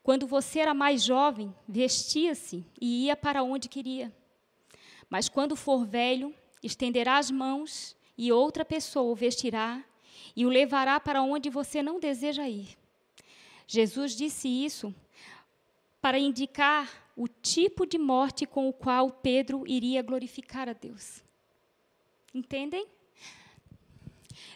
Quando 0.03 0.27
você 0.27 0.59
era 0.59 0.75
mais 0.75 1.01
jovem, 1.01 1.51
vestia-se 1.67 2.63
e 2.79 3.05
ia 3.05 3.15
para 3.15 3.41
onde 3.41 3.67
queria. 3.67 4.15
Mas 5.09 5.27
quando 5.27 5.55
for 5.55 5.87
velho, 5.87 6.31
estenderá 6.61 7.17
as 7.17 7.31
mãos 7.31 7.97
e 8.15 8.31
outra 8.31 8.63
pessoa 8.63 9.11
o 9.11 9.15
vestirá 9.15 9.83
e 10.35 10.45
o 10.45 10.49
levará 10.49 10.99
para 10.99 11.21
onde 11.21 11.49
você 11.49 11.81
não 11.81 11.99
deseja 11.99 12.47
ir. 12.47 12.77
Jesus 13.67 14.15
disse 14.15 14.47
isso 14.47 14.93
para 16.01 16.19
indicar 16.19 17.11
o 17.15 17.27
tipo 17.27 17.85
de 17.85 17.97
morte 17.97 18.45
com 18.45 18.69
o 18.69 18.73
qual 18.73 19.11
Pedro 19.11 19.63
iria 19.67 20.01
glorificar 20.01 20.69
a 20.69 20.73
Deus. 20.73 21.23
Entendem? 22.33 22.87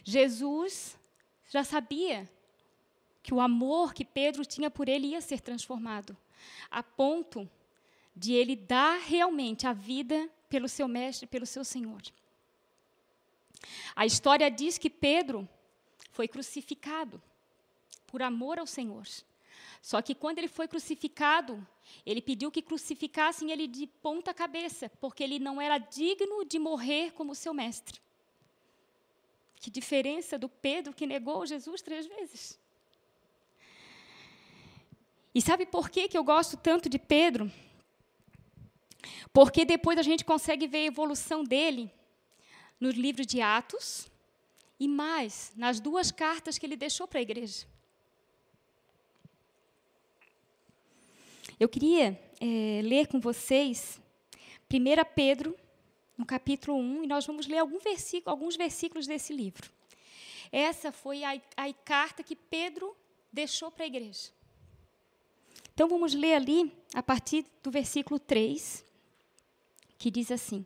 Jesus 0.03 0.97
já 1.49 1.63
sabia 1.63 2.29
que 3.23 3.33
o 3.33 3.41
amor 3.41 3.93
que 3.93 4.05
Pedro 4.05 4.45
tinha 4.45 4.69
por 4.69 4.87
ele 4.87 5.07
ia 5.07 5.21
ser 5.21 5.41
transformado, 5.41 6.15
a 6.69 6.81
ponto 6.81 7.49
de 8.15 8.33
ele 8.33 8.55
dar 8.55 8.99
realmente 8.99 9.67
a 9.67 9.73
vida 9.73 10.29
pelo 10.49 10.67
seu 10.67 10.87
mestre, 10.87 11.27
pelo 11.27 11.45
seu 11.45 11.63
Senhor. 11.63 12.01
A 13.95 14.05
história 14.05 14.49
diz 14.49 14.77
que 14.77 14.89
Pedro 14.89 15.47
foi 16.21 16.27
crucificado 16.27 17.19
por 18.05 18.21
amor 18.21 18.59
ao 18.59 18.67
Senhor. 18.67 19.07
Só 19.81 20.03
que 20.03 20.13
quando 20.13 20.37
ele 20.37 20.47
foi 20.47 20.67
crucificado, 20.67 21.67
ele 22.05 22.21
pediu 22.21 22.51
que 22.51 22.61
crucificassem 22.61 23.49
ele 23.49 23.65
de 23.65 23.87
ponta 23.87 24.31
cabeça, 24.31 24.87
porque 25.01 25.23
ele 25.23 25.39
não 25.39 25.59
era 25.59 25.79
digno 25.79 26.45
de 26.45 26.59
morrer 26.59 27.11
como 27.13 27.33
seu 27.33 27.55
mestre. 27.55 27.99
Que 29.55 29.71
diferença 29.71 30.37
do 30.37 30.47
Pedro 30.47 30.93
que 30.93 31.07
negou 31.07 31.43
Jesus 31.43 31.81
três 31.81 32.05
vezes. 32.05 32.59
E 35.33 35.41
sabe 35.41 35.65
por 35.65 35.89
que, 35.89 36.07
que 36.07 36.17
eu 36.19 36.23
gosto 36.23 36.55
tanto 36.55 36.87
de 36.87 36.99
Pedro? 36.99 37.51
Porque 39.33 39.65
depois 39.65 39.97
a 39.97 40.03
gente 40.03 40.23
consegue 40.23 40.67
ver 40.67 40.83
a 40.83 40.91
evolução 40.93 41.43
dele 41.43 41.91
no 42.79 42.91
livro 42.91 43.25
de 43.25 43.41
Atos 43.41 44.11
e 44.81 44.87
mais 44.87 45.53
nas 45.55 45.79
duas 45.79 46.09
cartas 46.09 46.57
que 46.57 46.65
ele 46.65 46.75
deixou 46.75 47.07
para 47.07 47.19
a 47.19 47.21
igreja. 47.21 47.67
Eu 51.59 51.69
queria 51.69 52.19
é, 52.39 52.81
ler 52.83 53.05
com 53.05 53.19
vocês 53.19 54.01
1 54.73 55.13
Pedro, 55.13 55.55
no 56.17 56.25
capítulo 56.25 56.79
1, 56.79 57.03
e 57.03 57.07
nós 57.07 57.27
vamos 57.27 57.45
ler 57.45 57.59
versículo, 57.77 58.31
alguns 58.31 58.55
versículos 58.55 59.05
desse 59.05 59.31
livro. 59.31 59.69
Essa 60.51 60.91
foi 60.91 61.23
a, 61.23 61.39
a 61.55 61.71
carta 61.85 62.23
que 62.23 62.35
Pedro 62.35 62.97
deixou 63.31 63.69
para 63.69 63.83
a 63.83 63.87
igreja. 63.87 64.31
Então 65.75 65.87
vamos 65.87 66.15
ler 66.15 66.33
ali 66.33 66.75
a 66.95 67.03
partir 67.03 67.45
do 67.61 67.69
versículo 67.69 68.19
3, 68.19 68.83
que 69.99 70.09
diz 70.09 70.31
assim: 70.31 70.65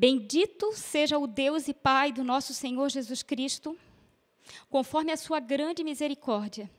Bendito 0.00 0.72
seja 0.72 1.18
o 1.18 1.26
Deus 1.26 1.68
e 1.68 1.74
Pai 1.74 2.10
do 2.10 2.24
nosso 2.24 2.54
Senhor 2.54 2.88
Jesus 2.88 3.22
Cristo, 3.22 3.76
conforme 4.70 5.12
a 5.12 5.16
sua 5.18 5.40
grande 5.40 5.84
misericórdia 5.84 6.70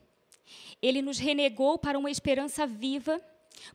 ele 0.82 1.00
nos 1.00 1.20
renegou 1.20 1.78
para 1.78 1.96
uma 1.96 2.10
esperança 2.10 2.66
viva 2.66 3.20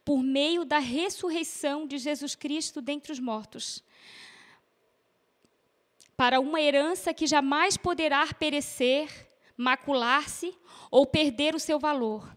por 0.03 0.21
meio 0.21 0.65
da 0.65 0.79
ressurreição 0.79 1.87
de 1.87 1.97
Jesus 1.97 2.35
Cristo 2.35 2.81
dentre 2.81 3.13
os 3.13 3.19
mortos, 3.19 3.81
para 6.17 6.41
uma 6.41 6.59
herança 6.59 7.13
que 7.13 7.25
jamais 7.25 7.77
poderá 7.77 8.27
perecer, 8.33 9.07
macular-se 9.55 10.53
ou 10.91 11.05
perder 11.05 11.55
o 11.55 11.59
seu 11.59 11.79
valor. 11.79 12.35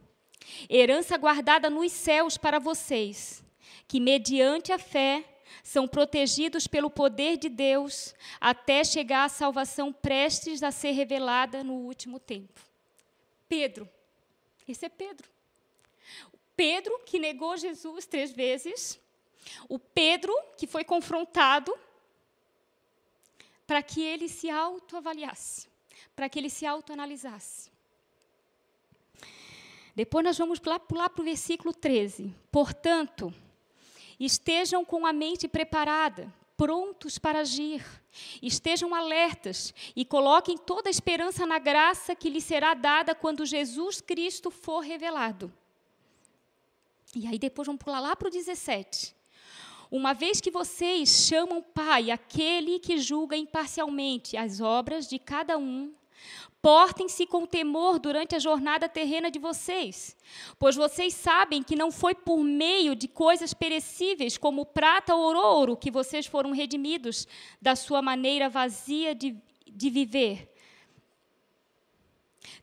Herança 0.68 1.18
guardada 1.18 1.68
nos 1.68 1.90
céus 1.90 2.38
para 2.38 2.60
vocês, 2.60 3.42
que 3.88 3.98
mediante 3.98 4.70
a 4.70 4.78
fé 4.78 5.24
são 5.62 5.86
protegidos 5.86 6.66
pelo 6.66 6.90
poder 6.90 7.36
de 7.36 7.48
Deus 7.48 8.14
até 8.40 8.82
chegar 8.84 9.24
à 9.24 9.28
salvação 9.28 9.92
prestes 9.92 10.62
a 10.62 10.70
ser 10.70 10.92
revelada 10.92 11.62
no 11.62 11.74
último 11.74 12.18
tempo. 12.18 12.60
Pedro, 13.48 13.88
esse 14.66 14.86
é 14.86 14.88
Pedro. 14.88 15.28
Pedro 16.56 17.00
que 17.06 17.18
negou 17.18 17.56
Jesus 17.56 18.06
três 18.06 18.32
vezes. 18.32 19.00
O 19.68 19.78
Pedro 19.78 20.32
que 20.56 20.66
foi 20.66 20.84
confrontado 20.84 21.76
para 23.66 23.82
que 23.82 24.02
ele 24.02 24.28
se 24.28 24.50
autoavaliasse, 24.50 25.68
para 26.14 26.28
que 26.28 26.38
ele 26.38 26.50
se 26.50 26.66
autoanalisasse. 26.66 27.70
Depois 29.94 30.24
nós 30.24 30.38
vamos 30.38 30.58
pular 30.58 30.80
para 30.80 31.20
o 31.20 31.24
versículo 31.24 31.74
13. 31.74 32.34
Portanto, 32.50 33.34
estejam 34.20 34.84
com 34.84 35.06
a 35.06 35.12
mente 35.12 35.48
preparada, 35.48 36.32
prontos 36.56 37.18
para 37.18 37.40
agir. 37.40 37.82
Estejam 38.42 38.94
alertas 38.94 39.72
e 39.96 40.04
coloquem 40.04 40.58
toda 40.58 40.88
a 40.88 40.90
esperança 40.90 41.46
na 41.46 41.58
graça 41.58 42.14
que 42.14 42.28
lhes 42.28 42.44
será 42.44 42.74
dada 42.74 43.14
quando 43.14 43.46
Jesus 43.46 44.00
Cristo 44.00 44.50
for 44.50 44.80
revelado. 44.80 45.50
E 47.14 47.26
aí 47.26 47.38
depois 47.38 47.66
vamos 47.66 47.82
pular 47.82 48.00
lá 48.00 48.14
para 48.14 48.28
o 48.28 48.30
17. 48.30 49.16
Uma 49.90 50.12
vez 50.12 50.40
que 50.40 50.50
vocês 50.50 51.26
chamam 51.26 51.62
Pai 51.62 52.10
aquele 52.10 52.78
que 52.78 52.98
julga 52.98 53.36
imparcialmente 53.36 54.36
as 54.36 54.60
obras 54.60 55.08
de 55.08 55.18
cada 55.18 55.58
um, 55.58 55.92
Portem-se 56.62 57.26
com 57.26 57.46
temor 57.46 57.98
durante 57.98 58.34
a 58.34 58.38
jornada 58.38 58.86
terrena 58.86 59.30
de 59.30 59.38
vocês, 59.38 60.14
pois 60.58 60.76
vocês 60.76 61.14
sabem 61.14 61.62
que 61.62 61.74
não 61.74 61.90
foi 61.90 62.14
por 62.14 62.42
meio 62.44 62.94
de 62.94 63.08
coisas 63.08 63.54
perecíveis, 63.54 64.36
como 64.36 64.66
prata 64.66 65.14
ou 65.14 65.34
ouro, 65.34 65.76
que 65.76 65.90
vocês 65.90 66.26
foram 66.26 66.52
redimidos 66.52 67.26
da 67.62 67.74
sua 67.74 68.02
maneira 68.02 68.50
vazia 68.50 69.14
de, 69.14 69.34
de 69.66 69.88
viver, 69.88 70.52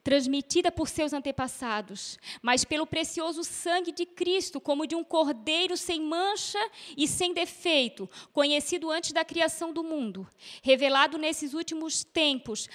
transmitida 0.03 0.71
por 0.71 0.87
seus 0.87 1.11
antepassados, 1.11 2.19
mas 2.39 2.63
pelo 2.63 2.85
precioso 2.85 3.43
sangue 3.43 3.91
de 3.91 4.05
Cristo, 4.05 4.61
como 4.61 4.85
de 4.85 4.95
um 4.95 5.03
cordeiro 5.03 5.75
sem 5.75 5.99
mancha 5.99 6.59
e 6.95 7.07
sem 7.07 7.33
defeito, 7.33 8.07
conhecido 8.31 8.91
antes 8.91 9.11
da 9.11 9.25
criação 9.25 9.73
do 9.73 9.83
mundo, 9.83 10.29
revelado 10.61 11.17
nesses 11.17 11.55
últimos 11.55 12.03
tempos 12.03 12.69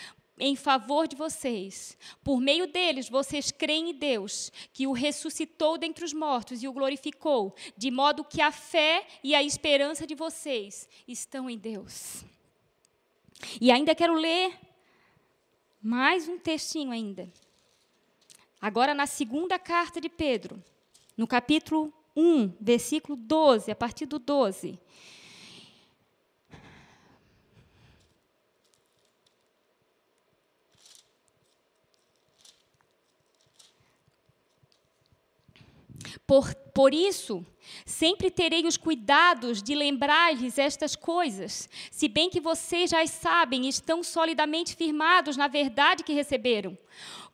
em 0.45 0.57
favor 0.57 1.07
de 1.07 1.15
vocês. 1.15 1.97
Por 2.25 2.41
meio 2.41 2.67
deles, 2.67 3.09
vocês 3.09 3.53
creem 3.53 3.91
em 3.91 3.95
Deus, 3.95 4.51
que 4.73 4.89
o 4.89 4.93
ressuscitou 4.93 5.79
dentre 5.79 6.05
os 6.05 6.13
mortos 6.13 6.65
e 6.65 6.67
o 6.67 6.73
glorificou, 6.73 7.55
de 7.77 7.93
modo 7.93 8.25
que 8.25 8.41
a 8.41 8.51
fé 8.51 9.07
e 9.23 9.37
a 9.37 9.43
esperança 9.43 10.05
de 10.05 10.17
vocês 10.17 10.89
estão 11.07 11.49
em 11.49 11.57
Deus. 11.57 12.25
E 13.61 13.71
ainda 13.71 13.95
quero 13.95 14.15
ler 14.15 14.53
mais 15.81 16.29
um 16.29 16.37
textinho 16.37 16.91
ainda. 16.91 17.33
Agora 18.61 18.95
na 18.95 19.07
segunda 19.07 19.61
carta 19.61 20.01
de 20.01 20.09
Pedro, 20.09 20.61
no 21.17 21.27
capítulo 21.29 21.93
1, 22.17 22.57
versículo 22.61 23.15
12, 23.15 23.71
a 23.71 23.77
partir 23.77 24.07
do 24.07 24.19
12. 24.19 24.77
Por, 36.33 36.62
por 36.75 36.95
isso, 36.95 37.45
sempre 37.85 38.31
terei 38.31 38.67
os 38.67 38.77
cuidados 38.77 39.63
de 39.63 39.75
lembrar-lhes 39.75 40.59
estas 40.59 40.97
coisas, 40.97 41.69
se 41.91 42.09
bem 42.09 42.31
que 42.31 42.41
vocês 42.41 42.91
já 42.91 43.03
as 43.03 43.11
sabem 43.11 43.67
e 43.67 43.69
estão 43.69 44.03
solidamente 44.03 44.75
firmados 44.75 45.37
na 45.37 45.49
verdade 45.49 46.03
que 46.03 46.13
receberam. 46.13 46.77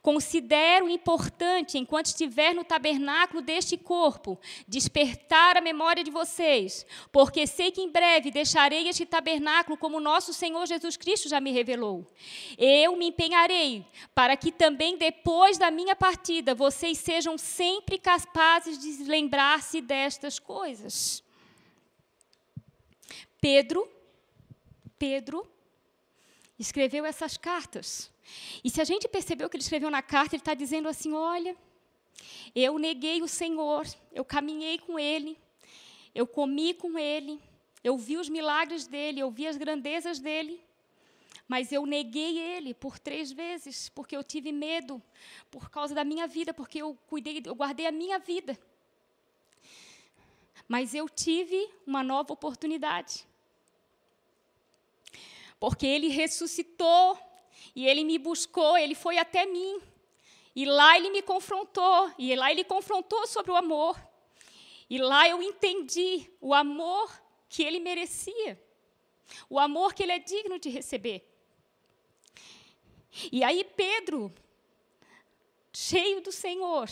Considero 0.00 0.88
importante, 0.88 1.76
enquanto 1.76 2.06
estiver 2.06 2.54
no 2.54 2.62
tabernáculo 2.62 3.42
deste 3.42 3.76
corpo, 3.76 4.38
despertar 4.66 5.56
a 5.56 5.60
memória 5.60 6.04
de 6.04 6.10
vocês, 6.10 6.86
porque 7.10 7.46
sei 7.48 7.72
que 7.72 7.80
em 7.80 7.90
breve 7.90 8.30
deixarei 8.30 8.88
este 8.88 9.04
tabernáculo 9.04 9.76
como 9.76 9.98
nosso 9.98 10.32
Senhor 10.32 10.64
Jesus 10.66 10.96
Cristo 10.96 11.28
já 11.28 11.40
me 11.40 11.50
revelou. 11.50 12.06
Eu 12.56 12.96
me 12.96 13.08
empenharei 13.08 13.84
para 14.14 14.36
que 14.36 14.52
também 14.52 14.96
depois 14.96 15.58
da 15.58 15.70
minha 15.70 15.96
partida 15.96 16.54
vocês 16.54 16.96
sejam 16.98 17.36
sempre 17.36 17.98
capazes 17.98 18.78
de 18.78 18.88
lembrar-se 19.28 19.82
destas 19.82 20.38
coisas. 20.38 21.22
Pedro, 23.38 23.86
Pedro 24.98 25.46
escreveu 26.58 27.04
essas 27.04 27.36
cartas 27.36 28.10
e 28.64 28.70
se 28.70 28.80
a 28.80 28.84
gente 28.84 29.06
percebeu 29.06 29.50
que 29.50 29.56
ele 29.56 29.62
escreveu 29.62 29.90
na 29.90 30.00
carta, 30.00 30.34
ele 30.34 30.40
está 30.40 30.54
dizendo 30.54 30.88
assim: 30.88 31.12
olha, 31.12 31.54
eu 32.54 32.78
neguei 32.78 33.20
o 33.20 33.28
Senhor, 33.28 33.86
eu 34.12 34.24
caminhei 34.24 34.78
com 34.78 34.98
Ele, 34.98 35.38
eu 36.14 36.26
comi 36.26 36.72
com 36.72 36.98
Ele, 36.98 37.38
eu 37.84 37.98
vi 37.98 38.16
os 38.16 38.30
milagres 38.30 38.86
dele, 38.86 39.20
eu 39.20 39.30
vi 39.30 39.46
as 39.46 39.58
grandezas 39.58 40.18
dele, 40.18 40.58
mas 41.46 41.70
eu 41.70 41.84
neguei 41.84 42.38
Ele 42.38 42.72
por 42.72 42.98
três 42.98 43.30
vezes, 43.30 43.90
porque 43.90 44.16
eu 44.16 44.24
tive 44.24 44.52
medo, 44.52 45.02
por 45.50 45.70
causa 45.70 45.94
da 45.94 46.04
minha 46.04 46.26
vida, 46.26 46.52
porque 46.54 46.78
eu 46.78 46.96
cuidei, 47.06 47.42
eu 47.44 47.54
guardei 47.54 47.86
a 47.86 47.92
minha 47.92 48.18
vida. 48.18 48.58
Mas 50.68 50.94
eu 50.94 51.08
tive 51.08 51.68
uma 51.86 52.04
nova 52.04 52.32
oportunidade. 52.32 53.26
Porque 55.58 55.86
Ele 55.86 56.08
ressuscitou 56.08 57.18
e 57.78 57.86
ele 57.86 58.02
me 58.02 58.18
buscou, 58.18 58.76
ele 58.76 58.96
foi 58.96 59.18
até 59.18 59.46
mim. 59.46 59.80
E 60.54 60.64
lá 60.64 60.96
ele 60.96 61.10
me 61.10 61.22
confrontou, 61.22 62.12
e 62.18 62.34
lá 62.34 62.50
ele 62.50 62.64
confrontou 62.64 63.24
sobre 63.28 63.52
o 63.52 63.56
amor. 63.56 63.96
E 64.90 64.98
lá 64.98 65.28
eu 65.28 65.40
entendi 65.40 66.28
o 66.40 66.52
amor 66.52 67.08
que 67.48 67.62
ele 67.62 67.78
merecia, 67.78 68.60
o 69.48 69.60
amor 69.60 69.94
que 69.94 70.02
ele 70.02 70.10
é 70.10 70.18
digno 70.18 70.58
de 70.58 70.68
receber. 70.70 71.24
E 73.30 73.44
aí 73.44 73.62
Pedro, 73.62 74.34
cheio 75.72 76.20
do 76.20 76.32
Senhor, 76.32 76.88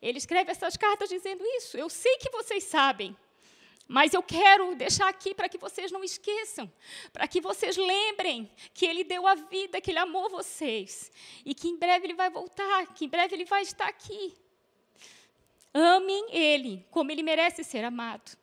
ele 0.00 0.18
escreve 0.18 0.50
essas 0.50 0.76
cartas 0.76 1.08
dizendo 1.08 1.44
isso. 1.56 1.76
Eu 1.76 1.88
sei 1.88 2.16
que 2.18 2.30
vocês 2.30 2.64
sabem 2.64 3.16
Mas 3.86 4.14
eu 4.14 4.22
quero 4.22 4.74
deixar 4.74 5.08
aqui 5.08 5.34
para 5.34 5.48
que 5.48 5.58
vocês 5.58 5.92
não 5.92 6.02
esqueçam, 6.02 6.72
para 7.12 7.28
que 7.28 7.40
vocês 7.40 7.76
lembrem 7.76 8.50
que 8.72 8.86
Ele 8.86 9.04
deu 9.04 9.26
a 9.26 9.34
vida, 9.34 9.80
que 9.80 9.90
Ele 9.90 9.98
amou 9.98 10.30
vocês 10.30 11.12
e 11.44 11.54
que 11.54 11.68
em 11.68 11.76
breve 11.76 12.06
Ele 12.06 12.14
vai 12.14 12.30
voltar, 12.30 12.94
que 12.94 13.04
em 13.04 13.08
breve 13.08 13.34
Ele 13.34 13.44
vai 13.44 13.62
estar 13.62 13.86
aqui. 13.86 14.34
Amem 15.72 16.28
Ele 16.30 16.86
como 16.90 17.10
Ele 17.10 17.22
merece 17.22 17.62
ser 17.62 17.84
amado. 17.84 18.36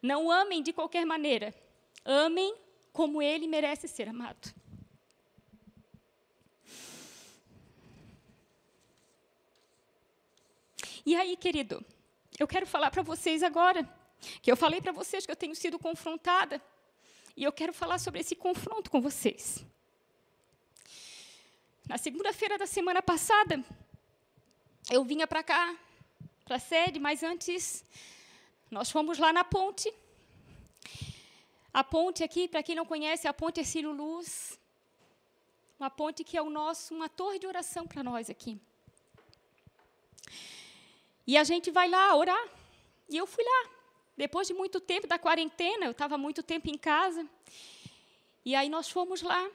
Não 0.00 0.30
amem 0.30 0.62
de 0.62 0.72
qualquer 0.72 1.04
maneira, 1.04 1.54
amem 2.04 2.54
como 2.92 3.20
Ele 3.20 3.46
merece 3.46 3.86
ser 3.86 4.08
amado. 4.08 4.54
E 11.06 11.14
aí, 11.14 11.36
querido, 11.36 11.84
eu 12.38 12.46
quero 12.46 12.66
falar 12.66 12.90
para 12.90 13.02
vocês 13.02 13.42
agora 13.42 13.88
que 14.40 14.50
eu 14.50 14.56
falei 14.56 14.80
para 14.80 14.92
vocês 14.92 15.26
que 15.26 15.32
eu 15.32 15.36
tenho 15.36 15.54
sido 15.54 15.78
confrontada, 15.78 16.62
e 17.36 17.44
eu 17.44 17.52
quero 17.52 17.72
falar 17.72 17.98
sobre 17.98 18.20
esse 18.20 18.34
confronto 18.34 18.90
com 18.90 19.00
vocês. 19.00 19.64
Na 21.86 21.98
segunda-feira 21.98 22.56
da 22.56 22.66
semana 22.66 23.02
passada, 23.02 23.62
eu 24.90 25.04
vinha 25.04 25.26
para 25.26 25.42
cá, 25.42 25.76
para 26.44 26.56
a 26.56 26.58
sede, 26.58 26.98
mas 26.98 27.22
antes 27.22 27.84
nós 28.70 28.90
fomos 28.90 29.18
lá 29.18 29.32
na 29.32 29.44
ponte. 29.44 29.92
A 31.72 31.84
ponte 31.84 32.22
aqui, 32.22 32.48
para 32.48 32.62
quem 32.62 32.76
não 32.76 32.86
conhece, 32.86 33.28
a 33.28 33.34
ponte 33.34 33.60
é 33.60 33.64
Ciro 33.64 33.92
Luz, 33.92 34.58
uma 35.78 35.90
ponte 35.90 36.24
que 36.24 36.36
é 36.36 36.42
o 36.42 36.48
nosso, 36.48 36.94
uma 36.94 37.08
torre 37.08 37.38
de 37.38 37.46
oração 37.46 37.86
para 37.86 38.02
nós 38.02 38.30
aqui. 38.30 38.58
E 41.26 41.36
a 41.36 41.44
gente 41.44 41.70
vai 41.70 41.88
lá 41.88 42.14
orar. 42.16 42.48
E 43.08 43.16
eu 43.16 43.26
fui 43.26 43.44
lá. 43.44 43.70
Depois 44.16 44.46
de 44.46 44.54
muito 44.54 44.80
tempo 44.80 45.06
da 45.06 45.18
quarentena, 45.18 45.86
eu 45.86 45.90
estava 45.90 46.16
muito 46.16 46.42
tempo 46.42 46.68
em 46.68 46.78
casa. 46.78 47.28
E 48.44 48.54
aí 48.54 48.68
nós 48.68 48.88
fomos 48.90 49.22
lá. 49.22 49.50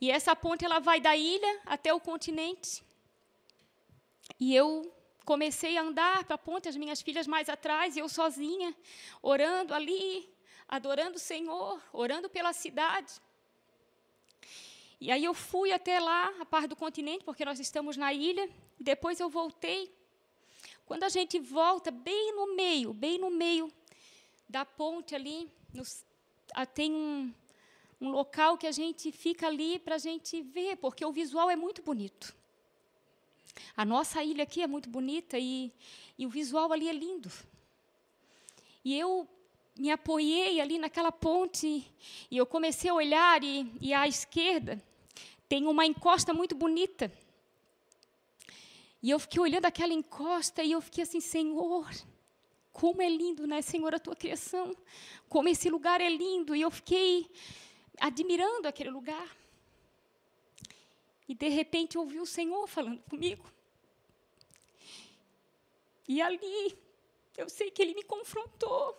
E 0.00 0.10
essa 0.10 0.34
ponte 0.34 0.64
ela 0.64 0.78
vai 0.78 1.00
da 1.00 1.16
ilha 1.16 1.60
até 1.66 1.92
o 1.92 2.00
continente. 2.00 2.82
E 4.38 4.54
eu 4.54 4.92
comecei 5.24 5.76
a 5.76 5.82
andar 5.82 6.24
para 6.24 6.34
a 6.34 6.38
ponte, 6.38 6.68
as 6.68 6.76
minhas 6.76 7.00
filhas 7.00 7.26
mais 7.26 7.48
atrás, 7.48 7.96
e 7.96 8.00
eu 8.00 8.08
sozinha, 8.08 8.74
orando 9.20 9.72
ali, 9.72 10.28
adorando 10.68 11.16
o 11.16 11.20
Senhor, 11.20 11.80
orando 11.92 12.28
pela 12.28 12.52
cidade. 12.52 13.12
E 15.00 15.10
aí 15.10 15.24
eu 15.24 15.34
fui 15.34 15.72
até 15.72 15.98
lá, 15.98 16.32
a 16.40 16.44
parte 16.44 16.68
do 16.68 16.76
continente, 16.76 17.24
porque 17.24 17.44
nós 17.44 17.58
estamos 17.60 17.96
na 17.96 18.12
ilha. 18.12 18.48
Depois 18.82 19.20
eu 19.20 19.28
voltei 19.28 19.92
quando 20.84 21.04
a 21.04 21.08
gente 21.08 21.38
volta 21.38 21.90
bem 21.90 22.34
no 22.34 22.54
meio, 22.54 22.92
bem 22.92 23.18
no 23.18 23.30
meio 23.30 23.72
da 24.48 24.64
ponte 24.64 25.14
ali, 25.14 25.50
nos, 25.72 26.04
ah, 26.52 26.66
tem 26.66 26.92
um, 26.92 27.32
um 28.00 28.10
local 28.10 28.58
que 28.58 28.66
a 28.66 28.72
gente 28.72 29.10
fica 29.10 29.46
ali 29.46 29.78
para 29.78 29.94
a 29.94 29.98
gente 29.98 30.42
ver, 30.42 30.76
porque 30.76 31.04
o 31.04 31.12
visual 31.12 31.48
é 31.48 31.56
muito 31.56 31.80
bonito. 31.82 32.34
A 33.76 33.84
nossa 33.84 34.22
ilha 34.22 34.42
aqui 34.42 34.60
é 34.62 34.66
muito 34.66 34.90
bonita 34.90 35.38
e, 35.38 35.72
e 36.18 36.26
o 36.26 36.28
visual 36.28 36.72
ali 36.72 36.88
é 36.88 36.92
lindo. 36.92 37.30
E 38.84 38.98
eu 38.98 39.28
me 39.76 39.90
apoiei 39.90 40.60
ali 40.60 40.78
naquela 40.78 41.12
ponte 41.12 41.86
e 42.30 42.36
eu 42.36 42.44
comecei 42.44 42.90
a 42.90 42.94
olhar 42.94 43.42
e, 43.42 43.72
e 43.80 43.94
à 43.94 44.06
esquerda 44.06 44.82
tem 45.48 45.66
uma 45.66 45.86
encosta 45.86 46.34
muito 46.34 46.54
bonita. 46.54 47.12
E 49.02 49.10
eu 49.10 49.18
fiquei 49.18 49.40
olhando 49.40 49.64
aquela 49.64 49.92
encosta 49.92 50.62
e 50.62 50.72
eu 50.72 50.80
fiquei 50.80 51.02
assim, 51.02 51.20
Senhor, 51.20 51.90
como 52.72 53.02
é 53.02 53.08
lindo, 53.08 53.46
né, 53.46 53.60
Senhor, 53.60 53.94
a 53.94 53.98
tua 53.98 54.14
criação. 54.14 54.74
Como 55.28 55.48
esse 55.48 55.68
lugar 55.68 56.00
é 56.00 56.08
lindo. 56.08 56.54
E 56.54 56.60
eu 56.60 56.70
fiquei 56.70 57.28
admirando 57.98 58.68
aquele 58.68 58.90
lugar. 58.90 59.36
E 61.28 61.34
de 61.34 61.48
repente 61.48 61.98
ouvi 61.98 62.20
o 62.20 62.26
Senhor 62.26 62.66
falando 62.68 63.02
comigo. 63.02 63.44
E 66.08 66.22
ali 66.22 66.78
eu 67.36 67.48
sei 67.48 67.70
que 67.70 67.82
ele 67.82 67.94
me 67.94 68.02
confrontou 68.04 68.96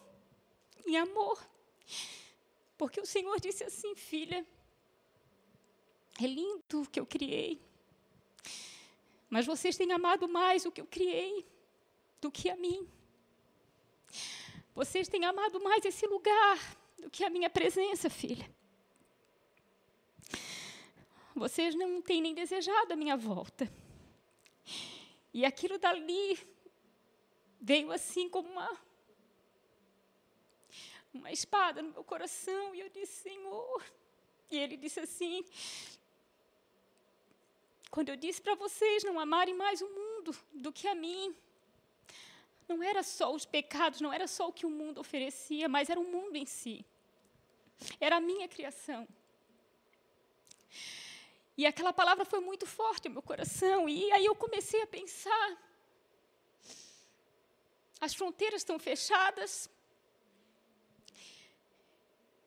em 0.85 0.97
amor. 0.97 1.39
Porque 2.77 2.99
o 2.99 3.05
Senhor 3.05 3.39
disse 3.39 3.63
assim, 3.63 3.95
filha, 3.95 4.45
é 6.21 6.27
lindo 6.27 6.81
o 6.81 6.89
que 6.89 6.99
eu 6.99 7.05
criei. 7.05 7.61
Mas 9.33 9.47
vocês 9.47 9.75
têm 9.75 9.91
amado 9.91 10.29
mais 10.29 10.63
o 10.63 10.71
que 10.71 10.79
eu 10.79 10.85
criei 10.85 11.43
do 12.21 12.29
que 12.29 12.51
a 12.51 12.55
mim. 12.55 12.87
Vocês 14.75 15.07
têm 15.07 15.25
amado 15.25 15.59
mais 15.59 15.83
esse 15.83 16.05
lugar 16.05 16.59
do 16.99 17.09
que 17.09 17.23
a 17.23 17.31
minha 17.31 17.49
presença, 17.49 18.11
filha. 18.11 18.47
Vocês 21.33 21.73
não 21.73 21.99
têm 21.99 22.21
nem 22.21 22.35
desejado 22.35 22.93
a 22.93 22.95
minha 22.95 23.17
volta. 23.17 23.67
E 25.33 25.43
aquilo 25.43 25.79
dali 25.79 26.37
veio 27.59 27.91
assim 27.91 28.29
como 28.29 28.47
uma 28.47 28.69
uma 31.11 31.31
espada 31.31 31.81
no 31.81 31.91
meu 31.91 32.03
coração 32.03 32.75
e 32.75 32.81
eu 32.81 32.89
disse, 32.89 33.23
Senhor. 33.29 33.83
E 34.51 34.59
ele 34.59 34.77
disse 34.77 34.99
assim: 34.99 35.43
quando 37.93 38.09
eu 38.09 38.15
disse 38.15 38.41
para 38.41 38.55
vocês 38.55 39.03
não 39.03 39.19
amarem 39.19 39.53
mais 39.53 39.79
o 39.79 39.87
mundo 39.87 40.35
do 40.51 40.71
que 40.77 40.87
a 40.87 40.95
mim, 40.95 41.35
não 42.67 42.81
era 42.81 43.03
só 43.03 43.27
os 43.31 43.45
pecados, 43.45 44.01
não 44.01 44.11
era 44.11 44.27
só 44.35 44.47
o 44.47 44.55
que 44.57 44.65
o 44.65 44.69
mundo 44.79 44.99
oferecia, 44.99 45.69
mas 45.69 45.91
era 45.91 45.99
o 45.99 46.11
mundo 46.15 46.35
em 46.35 46.47
si. 46.47 46.83
Era 47.99 48.15
a 48.17 48.25
minha 48.29 48.47
criação. 48.47 49.07
E 51.55 51.67
aquela 51.67 51.93
palavra 51.93 52.25
foi 52.25 52.39
muito 52.39 52.65
forte 52.65 53.07
no 53.07 53.13
meu 53.13 53.21
coração. 53.21 53.87
E 53.87 54.11
aí 54.11 54.25
eu 54.25 54.35
comecei 54.35 54.81
a 54.81 54.87
pensar: 54.87 55.47
as 58.01 58.15
fronteiras 58.15 58.61
estão 58.61 58.79
fechadas. 58.79 59.69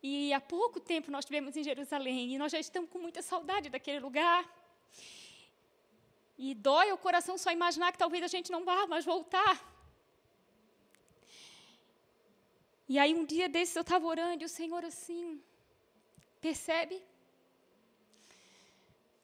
E 0.02 0.32
há 0.32 0.40
pouco 0.40 0.80
tempo 0.80 1.09
nós 1.09 1.24
estivemos 1.24 1.56
em 1.56 1.62
Jerusalém 1.62 2.35
e 2.35 2.38
nós 2.38 2.50
já 2.50 2.59
estamos 2.59 2.90
com 2.90 2.98
muita 2.98 3.22
saudade 3.22 3.70
daquele 3.70 4.00
lugar. 4.00 4.44
E 6.38 6.55
dói 6.55 6.92
o 6.92 6.99
coração 6.99 7.38
só 7.38 7.51
imaginar 7.51 7.92
que 7.92 7.99
talvez 7.99 8.22
a 8.22 8.29
gente 8.29 8.51
não 8.53 8.64
vá 8.64 8.87
mais 8.87 9.05
voltar. 9.05 9.55
E 12.88 12.99
aí 12.99 13.14
um 13.14 13.25
dia 13.25 13.49
desses 13.49 13.75
eu 13.75 13.83
estava 13.83 14.07
orando 14.07 14.42
e 14.42 14.46
o 14.46 14.49
Senhor 14.49 14.85
assim, 14.85 15.42
percebe? 16.40 17.03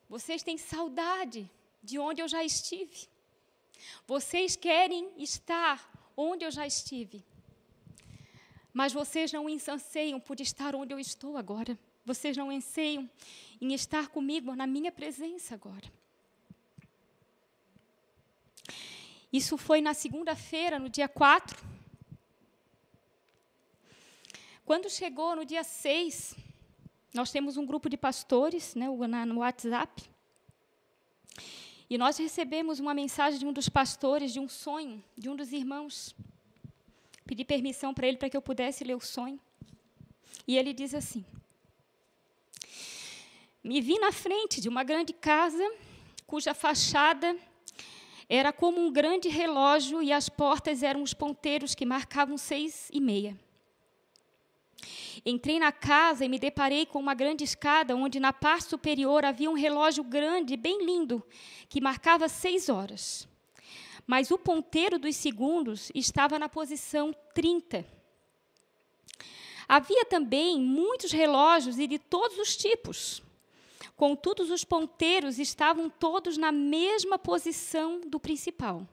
Vocês 0.09 0.43
têm 0.43 0.59
saudade 0.59 1.51
de 1.83 1.99
onde 1.99 2.21
eu 2.21 2.29
já 2.29 2.43
estive. 2.45 3.09
Vocês 4.07 4.57
querem 4.57 5.13
estar 5.17 5.77
onde 6.17 6.45
eu 6.45 6.51
já 6.51 6.67
estive. 6.67 7.25
Mas 8.73 8.93
vocês 8.93 9.33
não 9.33 9.47
anseiam 9.49 10.19
por 10.19 10.41
estar 10.41 10.75
onde 10.75 10.93
eu 10.93 10.99
estou 10.99 11.37
agora. 11.37 11.79
Vocês 12.05 12.37
não 12.37 12.51
anseiam 12.51 13.09
em 13.61 13.73
estar 13.75 14.09
comigo 14.09 14.57
na 14.57 14.67
minha 14.67 14.91
presença 14.91 15.55
agora. 15.55 16.02
Isso 19.33 19.57
foi 19.57 19.81
na 19.81 19.95
segunda-feira, 19.95 20.79
no 20.79 20.91
dia 20.91 21.09
4. 21.09 21.59
Quando 24.65 24.91
chegou 24.91 25.35
no 25.35 25.45
dia 25.45 25.65
6, 25.65 26.37
nós 27.15 27.33
temos 27.33 27.57
um 27.57 27.65
grupo 27.65 27.89
de 27.89 27.97
pastores 27.97 28.75
né, 28.75 28.87
no 29.25 29.39
WhatsApp. 29.39 30.03
E 31.89 31.97
nós 31.97 32.19
recebemos 32.19 32.79
uma 32.79 32.93
mensagem 32.93 33.39
de 33.39 33.47
um 33.47 33.53
dos 33.53 33.69
pastores, 33.69 34.33
de 34.33 34.41
um 34.41 34.49
sonho, 34.49 35.03
de 35.17 35.29
um 35.31 35.37
dos 35.37 35.53
irmãos. 35.53 36.15
Pedi 37.25 37.45
permissão 37.45 37.95
para 37.95 38.07
ele 38.07 38.19
para 38.19 38.29
que 38.29 38.37
eu 38.37 38.43
pudesse 38.43 38.85
ler 38.85 38.97
o 38.97 39.01
sonho. 39.01 39.41
E 40.47 40.59
ele 40.59 40.73
diz 40.73 40.95
assim: 40.95 41.25
Me 43.65 43.81
vi 43.81 43.99
na 43.99 44.13
frente 44.13 44.61
de 44.61 44.69
uma 44.69 44.85
grande 44.85 45.13
casa 45.13 45.63
cuja 46.27 46.55
fachada 46.55 47.37
era 48.29 48.53
como 48.53 48.81
um 48.81 48.93
grande 48.93 49.29
relógio 49.29 50.03
e 50.03 50.13
as 50.13 50.29
portas 50.29 50.83
eram 50.83 51.03
os 51.03 51.15
ponteiros 51.15 51.75
que 51.75 51.87
marcavam 51.87 52.37
seis 52.37 52.89
e 52.93 53.01
meia. 53.01 53.37
Entrei 55.25 55.59
na 55.59 55.71
casa 55.71 56.25
e 56.25 56.29
me 56.29 56.39
deparei 56.39 56.85
com 56.87 56.99
uma 56.99 57.15
grande 57.15 57.45
escada, 57.45 57.95
onde 57.95 58.19
na 58.19 58.33
parte 58.33 58.65
superior 58.65 59.25
havia 59.25 59.51
um 59.51 59.55
relógio 59.55 60.03
grande, 60.03 60.57
bem 60.57 60.85
lindo, 60.85 61.23
que 61.69 61.81
marcava 61.81 62.29
seis 62.29 62.69
horas. 62.69 63.29
Mas 64.07 64.31
o 64.31 64.39
ponteiro 64.39 64.99
dos 64.99 65.15
segundos 65.15 65.93
estava 65.95 66.39
na 66.39 66.49
posição 66.49 67.15
30. 67.35 67.87
Havia 69.69 70.05
também 70.05 70.61
muitos 70.61 71.13
relógios 71.13 71.79
e 71.79 71.87
de 71.87 71.99
todos 71.99 72.37
os 72.39 72.57
tipos. 72.57 73.23
Contudo, 74.03 74.43
os 74.43 74.65
ponteiros 74.65 75.39
estavam 75.39 75.89
todos 75.89 76.37
na 76.37 76.51
mesma 76.51 77.21
posição 77.21 78.01
do 78.01 78.19
principal. 78.19 78.85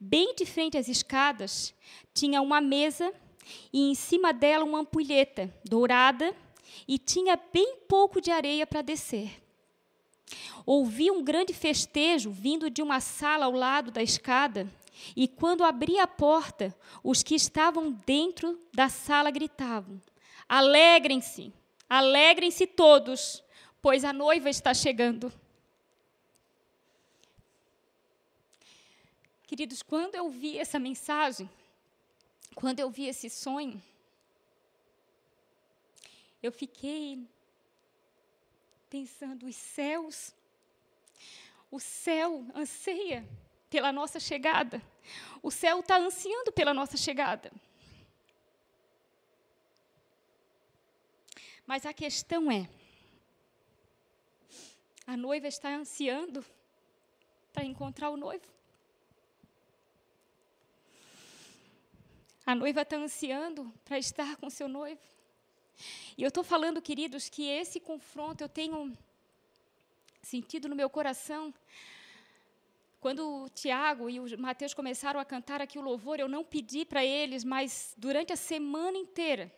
Bem 0.00 0.34
de 0.34 0.44
frente 0.44 0.76
às 0.76 0.88
escadas, 0.88 1.72
tinha 2.12 2.42
uma 2.42 2.60
mesa 2.60 3.14
e 3.72 3.88
em 3.88 3.94
cima 3.94 4.32
dela 4.32 4.64
uma 4.64 4.80
ampulheta 4.80 5.54
dourada 5.64 6.34
e 6.88 6.98
tinha 6.98 7.38
bem 7.52 7.76
pouco 7.86 8.20
de 8.20 8.32
areia 8.32 8.66
para 8.66 8.82
descer. 8.82 9.40
Ouvi 10.66 11.08
um 11.08 11.22
grande 11.22 11.54
festejo 11.54 12.32
vindo 12.32 12.68
de 12.68 12.82
uma 12.82 12.98
sala 12.98 13.46
ao 13.46 13.52
lado 13.52 13.92
da 13.92 14.02
escada, 14.02 14.66
e 15.14 15.28
quando 15.28 15.62
abri 15.62 16.00
a 16.00 16.06
porta, 16.08 16.76
os 17.04 17.22
que 17.22 17.36
estavam 17.36 17.92
dentro 18.04 18.58
da 18.74 18.88
sala 18.88 19.30
gritavam: 19.30 20.02
Alegrem-se, 20.48 21.52
alegrem-se 21.88 22.66
todos, 22.66 23.40
pois 23.82 24.04
a 24.04 24.12
noiva 24.12 24.50
está 24.50 24.74
chegando. 24.74 25.32
Queridos, 29.46 29.82
quando 29.82 30.14
eu 30.14 30.30
vi 30.30 30.58
essa 30.58 30.78
mensagem, 30.78 31.50
quando 32.54 32.78
eu 32.78 32.90
vi 32.90 33.06
esse 33.06 33.28
sonho, 33.28 33.82
eu 36.42 36.52
fiquei 36.52 37.26
pensando: 38.88 39.46
os 39.46 39.56
céus, 39.56 40.34
o 41.70 41.80
céu 41.80 42.46
anseia 42.54 43.26
pela 43.68 43.92
nossa 43.92 44.20
chegada, 44.20 44.82
o 45.42 45.50
céu 45.50 45.80
está 45.80 45.96
ansiando 45.96 46.52
pela 46.52 46.72
nossa 46.72 46.96
chegada. 46.96 47.50
Mas 51.66 51.86
a 51.86 51.92
questão 51.92 52.50
é: 52.50 52.68
a 55.10 55.16
noiva 55.16 55.48
está 55.48 55.70
ansiando 55.74 56.46
para 57.52 57.64
encontrar 57.64 58.10
o 58.10 58.16
noivo? 58.16 58.46
A 62.46 62.54
noiva 62.54 62.82
está 62.82 62.96
ansiando 62.96 63.74
para 63.84 63.98
estar 63.98 64.36
com 64.36 64.48
seu 64.48 64.68
noivo. 64.68 65.00
E 66.16 66.22
eu 66.22 66.28
estou 66.28 66.44
falando, 66.44 66.80
queridos, 66.80 67.28
que 67.28 67.44
esse 67.48 67.80
confronto 67.80 68.44
eu 68.44 68.48
tenho 68.48 68.96
sentido 70.22 70.68
no 70.68 70.76
meu 70.76 70.88
coração. 70.88 71.52
Quando 73.00 73.42
o 73.42 73.48
Tiago 73.48 74.08
e 74.08 74.20
o 74.20 74.38
Mateus 74.38 74.74
começaram 74.74 75.18
a 75.18 75.24
cantar 75.24 75.60
aqui 75.60 75.76
o 75.76 75.82
louvor, 75.82 76.20
eu 76.20 76.28
não 76.28 76.44
pedi 76.44 76.84
para 76.84 77.04
eles, 77.04 77.42
mas 77.42 77.94
durante 77.96 78.32
a 78.32 78.36
semana 78.36 78.96
inteira, 78.96 79.52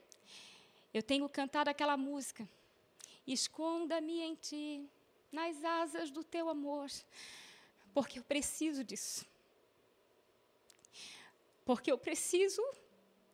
eu 0.95 1.03
tenho 1.03 1.29
cantado 1.29 1.69
aquela 1.69 1.99
música. 1.99 2.49
Esconda-me 3.27 4.19
em 4.23 4.35
ti, 4.35 4.89
nas 5.33 5.65
asas 5.65 6.11
do 6.11 6.23
teu 6.23 6.49
amor, 6.49 6.91
porque 7.95 8.19
eu 8.19 8.25
preciso 8.25 8.85
disso. 8.85 9.27
Porque 11.65 11.91
eu 11.91 11.99
preciso 11.99 12.63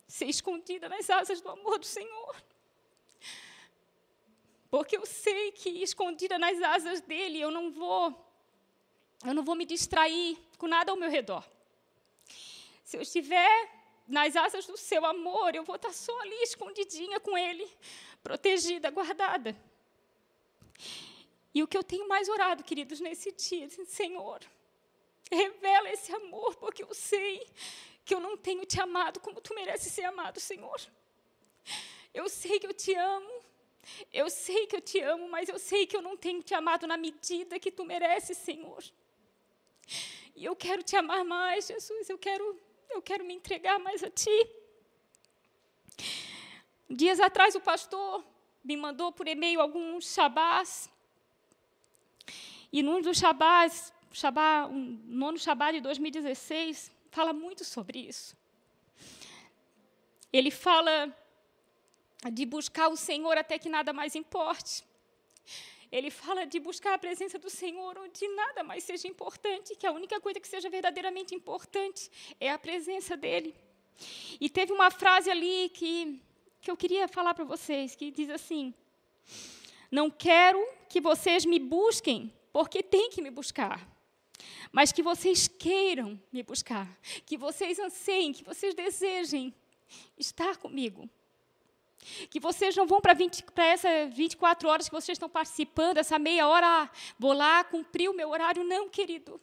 ser 0.07 0.27
escondida 0.27 0.89
nas 0.89 1.11
asas 1.11 1.41
do 1.41 1.49
amor 1.51 1.79
do 1.79 1.87
Senhor. 1.87 2.43
Porque 4.71 4.97
eu 4.97 5.05
sei 5.05 5.51
que 5.53 5.71
escondida 5.83 6.39
nas 6.39 6.61
asas 6.63 7.01
dele 7.01 7.41
eu 7.41 7.51
não 7.51 7.71
vou 7.71 8.27
eu 9.25 9.35
não 9.35 9.43
vou 9.43 9.57
me 9.57 9.65
distrair 9.65 10.39
com 10.57 10.69
nada 10.69 10.93
ao 10.93 10.97
meu 10.97 11.11
redor. 11.11 11.45
Se 12.85 12.97
eu 12.97 13.03
estiver 13.03 13.71
nas 14.07 14.37
asas 14.37 14.65
do 14.65 14.77
seu 14.77 15.05
amor, 15.05 15.55
eu 15.55 15.65
vou 15.65 15.77
estar 15.77 15.93
só 15.93 16.19
ali 16.21 16.37
escondidinha 16.43 17.19
com 17.19 17.37
ele, 17.37 17.69
protegida, 18.23 18.91
guardada. 18.91 19.57
E 21.59 21.63
o 21.65 21.67
que 21.67 21.77
eu 21.77 21.83
tenho 21.83 22.07
mais 22.07 22.29
orado, 22.29 22.63
queridos, 22.63 23.01
nesse 23.01 23.33
dia, 23.33 23.69
Senhor, 23.85 24.41
revela 25.29 25.91
esse 25.91 26.15
amor, 26.15 26.55
porque 26.55 26.85
eu 26.85 26.95
sei 26.95 27.45
que 28.05 28.15
eu 28.15 28.21
não 28.21 28.37
tenho 28.37 28.65
te 28.65 28.81
amado 28.81 29.19
como 29.19 29.41
tu 29.41 29.53
mereces 29.57 29.93
ser 29.93 30.05
amado, 30.05 30.39
Senhor. 30.39 30.81
Eu 32.15 32.29
sei 32.29 32.61
que 32.61 32.67
eu 32.69 32.73
te 32.73 32.95
amo, 32.95 33.43
eu 34.13 34.31
sei 34.31 34.69
que 34.69 34.77
eu 34.77 34.81
te 34.81 35.01
amo, 35.01 35.29
mas 35.29 35.49
eu 35.49 35.59
sei 35.59 35.85
que 35.85 35.97
eu 35.97 36.01
não 36.01 36.17
tenho 36.17 36.45
te 36.45 36.55
amado 36.55 36.87
na 36.87 36.97
medida 36.97 37.59
que 37.59 37.73
tu 37.73 37.85
mereces, 37.85 38.39
Senhor. 38.39 38.85
E 40.37 40.45
eu 40.45 40.55
quero 40.55 40.85
te 40.85 40.95
amar 40.95 41.25
mais, 41.25 41.67
Jesus, 41.67 42.09
eu 42.09 42.19
quero, 42.19 42.57
eu 42.89 43.03
quero 43.03 43.25
me 43.25 43.35
entregar 43.35 43.81
mais 43.81 44.05
a 44.05 44.11
ti. 44.11 44.49
Dias 46.89 47.19
atrás 47.19 47.57
o 47.57 47.61
pastor 47.61 48.25
me 48.63 48.77
mandou 48.77 49.11
por 49.11 49.27
e-mail 49.27 49.61
alguns 49.61 50.15
shabás. 50.15 50.89
E 52.73 52.83
num 52.83 53.01
dos 53.01 53.19
shabás, 53.19 53.93
shabá, 54.13 54.67
um 54.67 55.01
nono 55.07 55.39
shabá 55.39 55.73
de 55.73 55.81
2016, 55.81 56.91
fala 57.11 57.33
muito 57.33 57.65
sobre 57.65 57.99
isso. 58.01 58.37
Ele 60.33 60.51
fala 60.51 61.15
de 62.33 62.45
buscar 62.45 62.89
o 62.89 62.97
Senhor 62.97 63.39
até 63.39 63.59
que 63.59 63.69
nada 63.69 63.93
mais 63.93 64.15
importe. 64.15 64.85
Ele 65.91 66.11
fala 66.11 66.45
de 66.45 66.61
buscar 66.61 66.95
a 66.95 66.99
presença 66.99 67.39
do 67.39 67.49
Senhor 67.49 67.97
onde 67.97 68.29
nada 68.29 68.63
mais 68.63 68.85
seja 68.85 69.09
importante, 69.09 69.75
que 69.75 69.87
a 69.87 69.93
única 69.93 70.21
coisa 70.21 70.39
que 70.39 70.47
seja 70.47 70.69
verdadeiramente 70.69 71.35
importante 71.35 72.11
é 72.39 72.51
a 72.51 72.59
presença 72.59 73.17
dEle. 73.17 73.55
E 74.39 74.51
teve 74.51 74.73
uma 74.73 74.91
frase 74.91 75.31
ali 75.31 75.71
que, 75.71 76.21
que 76.61 76.71
eu 76.71 76.77
queria 76.77 77.09
falar 77.09 77.33
para 77.33 77.45
vocês, 77.45 77.97
que 77.97 78.11
diz 78.11 78.29
assim: 78.29 78.75
Não 79.91 80.11
quero 80.11 80.63
que 80.91 81.01
vocês 81.01 81.47
me 81.47 81.59
busquem, 81.59 82.31
porque 82.53 82.83
tem 82.83 83.11
que 83.11 83.23
me 83.23 83.31
buscar 83.31 83.87
mas 84.71 84.93
que 84.93 85.03
vocês 85.03 85.49
queiram 85.49 86.21
me 86.33 86.43
buscar, 86.43 86.89
que 87.27 87.37
vocês 87.37 87.79
anseiem, 87.79 88.33
que 88.33 88.45
vocês 88.45 88.75
desejem 88.75 89.55
estar 90.19 90.57
comigo. 90.57 91.09
Que 92.31 92.39
vocês 92.39 92.77
não 92.77 92.87
vão 92.87 93.01
para 93.01 93.17
essas 93.57 94.15
24 94.15 94.69
horas 94.69 94.89
que 94.89 94.95
vocês 94.95 95.17
estão 95.17 95.29
participando, 95.29 95.99
essa 95.99 96.19
meia 96.19 96.47
hora, 96.47 96.67
ah, 96.67 96.91
vou 97.19 97.33
lá 97.33 97.65
cumprir 97.65 98.09
o 98.09 98.15
meu 98.15 98.31
horário. 98.31 98.63
Não, 98.63 98.89
querido. 98.89 99.41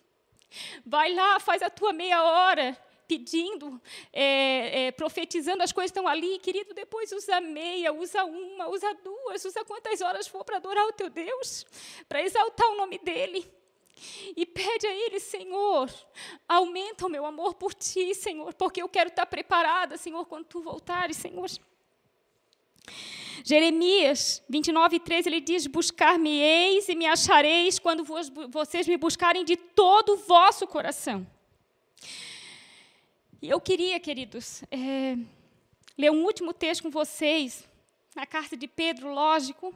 Vai 0.85 1.13
lá, 1.13 1.39
faz 1.39 1.61
a 1.61 1.69
tua 1.69 1.91
meia 1.91 2.23
hora, 2.23 2.77
pedindo, 3.07 3.81
é, 4.11 4.87
é, 4.87 4.91
profetizando, 4.91 5.63
as 5.63 5.71
coisas 5.71 5.89
estão 5.89 6.07
ali, 6.07 6.39
querido, 6.39 6.73
depois 6.73 7.11
usa 7.11 7.39
meia, 7.41 7.93
usa 7.93 8.23
uma, 8.23 8.67
usa 8.69 8.93
duas, 9.03 9.43
usa 9.45 9.63
quantas 9.63 10.01
horas 10.01 10.27
for 10.27 10.43
para 10.43 10.57
adorar 10.57 10.85
o 10.85 10.93
teu 10.93 11.09
Deus, 11.09 11.65
para 12.07 12.21
exaltar 12.21 12.69
o 12.69 12.75
nome 12.75 12.99
dEle. 12.99 13.47
E 14.35 14.45
pede 14.45 14.85
a 14.85 14.93
Ele, 14.93 15.19
Senhor, 15.19 15.89
aumenta 16.47 17.05
o 17.05 17.09
meu 17.09 17.25
amor 17.25 17.55
por 17.55 17.73
Ti, 17.73 18.13
Senhor, 18.13 18.53
porque 18.53 18.81
eu 18.81 18.89
quero 18.89 19.09
estar 19.09 19.25
preparada, 19.25 19.97
Senhor, 19.97 20.25
quando 20.25 20.45
Tu 20.45 20.61
voltares, 20.61 21.15
Senhor. 21.15 21.49
Jeremias 23.43 24.43
29, 24.49 24.99
13, 24.99 25.29
ele 25.29 25.39
diz: 25.39 25.67
Buscar-me-eis 25.67 26.89
e 26.89 26.95
me 26.95 27.05
achareis 27.05 27.79
quando 27.79 28.03
vos, 28.03 28.29
vocês 28.49 28.87
me 28.87 28.97
buscarem 28.97 29.45
de 29.45 29.55
todo 29.55 30.13
o 30.13 30.17
vosso 30.17 30.67
coração. 30.67 31.25
Eu 33.47 33.61
queria, 33.61 33.99
queridos, 33.99 34.63
é, 34.71 35.15
ler 35.95 36.09
um 36.09 36.23
último 36.23 36.51
texto 36.51 36.81
com 36.81 36.89
vocês, 36.89 37.67
na 38.15 38.25
carta 38.25 38.57
de 38.57 38.67
Pedro, 38.67 39.13
lógico, 39.13 39.71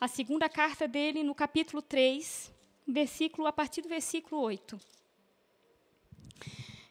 a 0.00 0.06
segunda 0.06 0.48
carta 0.48 0.86
dele, 0.86 1.24
no 1.24 1.34
capítulo 1.34 1.82
3, 1.82 2.52
versículo, 2.86 3.48
a 3.48 3.52
partir 3.52 3.82
do 3.82 3.88
versículo 3.88 4.40
8. 4.40 4.80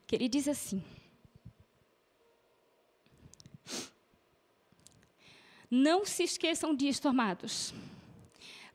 Que 0.06 0.16
ele 0.16 0.28
diz 0.28 0.50
assim: 0.50 0.84
Não 5.70 6.06
se 6.06 6.24
esqueçam 6.24 6.76
disto, 6.76 7.08
amados. 7.08 7.74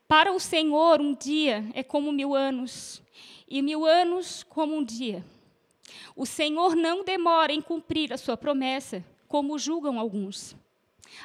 Para 0.09 0.33
o 0.33 0.41
Senhor, 0.41 1.03
um 1.03 1.15
dia 1.15 1.69
é 1.75 1.83
como 1.83 2.11
mil 2.11 2.35
anos, 2.35 3.03
e 3.47 3.61
mil 3.61 3.85
anos 3.85 4.43
como 4.43 4.75
um 4.75 4.83
dia. 4.83 5.23
O 6.15 6.27
Senhor 6.27 6.75
não 6.75 7.05
demora 7.05 7.53
em 7.53 7.61
cumprir 7.61 8.13
a 8.13 8.19
sua 8.19 8.37
promessa, 8.37 9.05
como 9.29 9.59
julgam 9.59 9.99
alguns. 9.99 10.57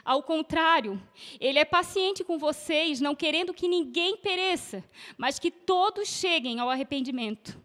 Ao 0.04 0.22
contrário, 0.22 1.02
ele 1.40 1.60
é 1.60 1.66
paciente 1.66 2.24
com 2.24 2.38
vocês, 2.38 3.02
não 3.02 3.16
querendo 3.16 3.54
que 3.54 3.68
ninguém 3.68 4.18
pereça, 4.18 4.84
mas 5.18 5.40
que 5.40 5.52
todos 5.52 6.08
cheguem 6.08 6.60
ao 6.60 6.70
arrependimento. 6.70 7.60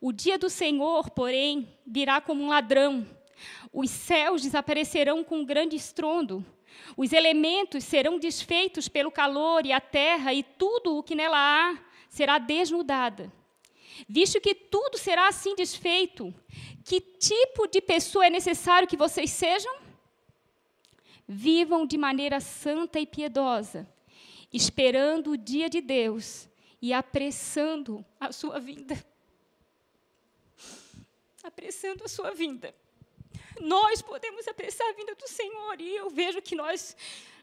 O 0.00 0.12
dia 0.12 0.36
do 0.36 0.50
Senhor, 0.50 1.10
porém, 1.10 1.68
virá 1.86 2.20
como 2.20 2.42
um 2.42 2.48
ladrão. 2.48 3.06
Os 3.72 3.90
céus 3.90 4.42
desaparecerão 4.42 5.22
com 5.22 5.38
um 5.38 5.44
grande 5.44 5.76
estrondo. 5.76 6.44
Os 6.96 7.12
elementos 7.12 7.84
serão 7.84 8.18
desfeitos 8.18 8.88
pelo 8.88 9.12
calor 9.12 9.64
e 9.64 9.72
a 9.72 9.80
terra 9.80 10.34
e 10.34 10.42
tudo 10.42 10.96
o 10.96 11.02
que 11.02 11.14
nela 11.14 11.38
há 11.38 11.78
será 12.08 12.38
desnudada. 12.38 13.32
Visto 14.08 14.40
que 14.40 14.54
tudo 14.54 14.98
será 14.98 15.28
assim 15.28 15.54
desfeito, 15.54 16.34
que 16.84 17.00
tipo 17.00 17.66
de 17.66 17.80
pessoa 17.80 18.26
é 18.26 18.30
necessário 18.30 18.88
que 18.88 18.96
vocês 18.96 19.30
sejam? 19.30 19.74
Vivam 21.26 21.86
de 21.86 21.96
maneira 21.96 22.40
santa 22.40 22.98
e 22.98 23.06
piedosa, 23.06 23.88
esperando 24.52 25.32
o 25.32 25.36
dia 25.36 25.68
de 25.68 25.80
Deus 25.80 26.48
e 26.80 26.92
apressando 26.92 28.04
a 28.18 28.32
sua 28.32 28.58
vinda. 28.58 29.02
apressando 31.42 32.04
a 32.04 32.08
sua 32.08 32.32
vinda. 32.32 32.74
Nós 33.60 34.02
podemos 34.02 34.46
apressar 34.48 34.88
a 34.88 34.92
vinda 34.92 35.14
do 35.14 35.28
Senhor 35.28 35.80
e 35.80 35.96
eu 35.96 36.10
vejo 36.10 36.42
que 36.42 36.54
nós, 36.54 36.96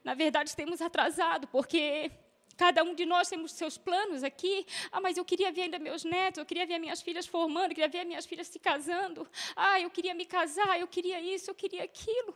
na 0.04 0.14
verdade, 0.14 0.56
temos 0.56 0.82
atrasado, 0.82 1.48
porque 1.48 2.12
Cada 2.60 2.84
um 2.84 2.94
de 2.94 3.06
nós 3.06 3.30
temos 3.30 3.54
seus 3.54 3.78
planos 3.78 4.22
aqui. 4.22 4.66
Ah, 4.92 5.00
mas 5.00 5.16
eu 5.16 5.24
queria 5.24 5.50
ver 5.50 5.62
ainda 5.62 5.80
meus 5.80 6.04
netos, 6.04 6.40
eu 6.40 6.46
queria 6.46 6.66
ver 6.72 6.78
minhas 6.78 7.02
filhas 7.02 7.26
formando, 7.26 7.72
eu 7.72 7.76
queria 7.78 7.88
ver 7.88 8.04
minhas 8.04 8.26
filhas 8.26 8.48
se 8.48 8.60
casando. 8.60 9.26
Ah, 9.56 9.80
eu 9.80 9.90
queria 9.90 10.14
me 10.14 10.26
casar, 10.26 10.78
eu 10.78 10.88
queria 10.96 11.22
isso, 11.22 11.50
eu 11.50 11.56
queria 11.56 11.84
aquilo. 11.86 12.32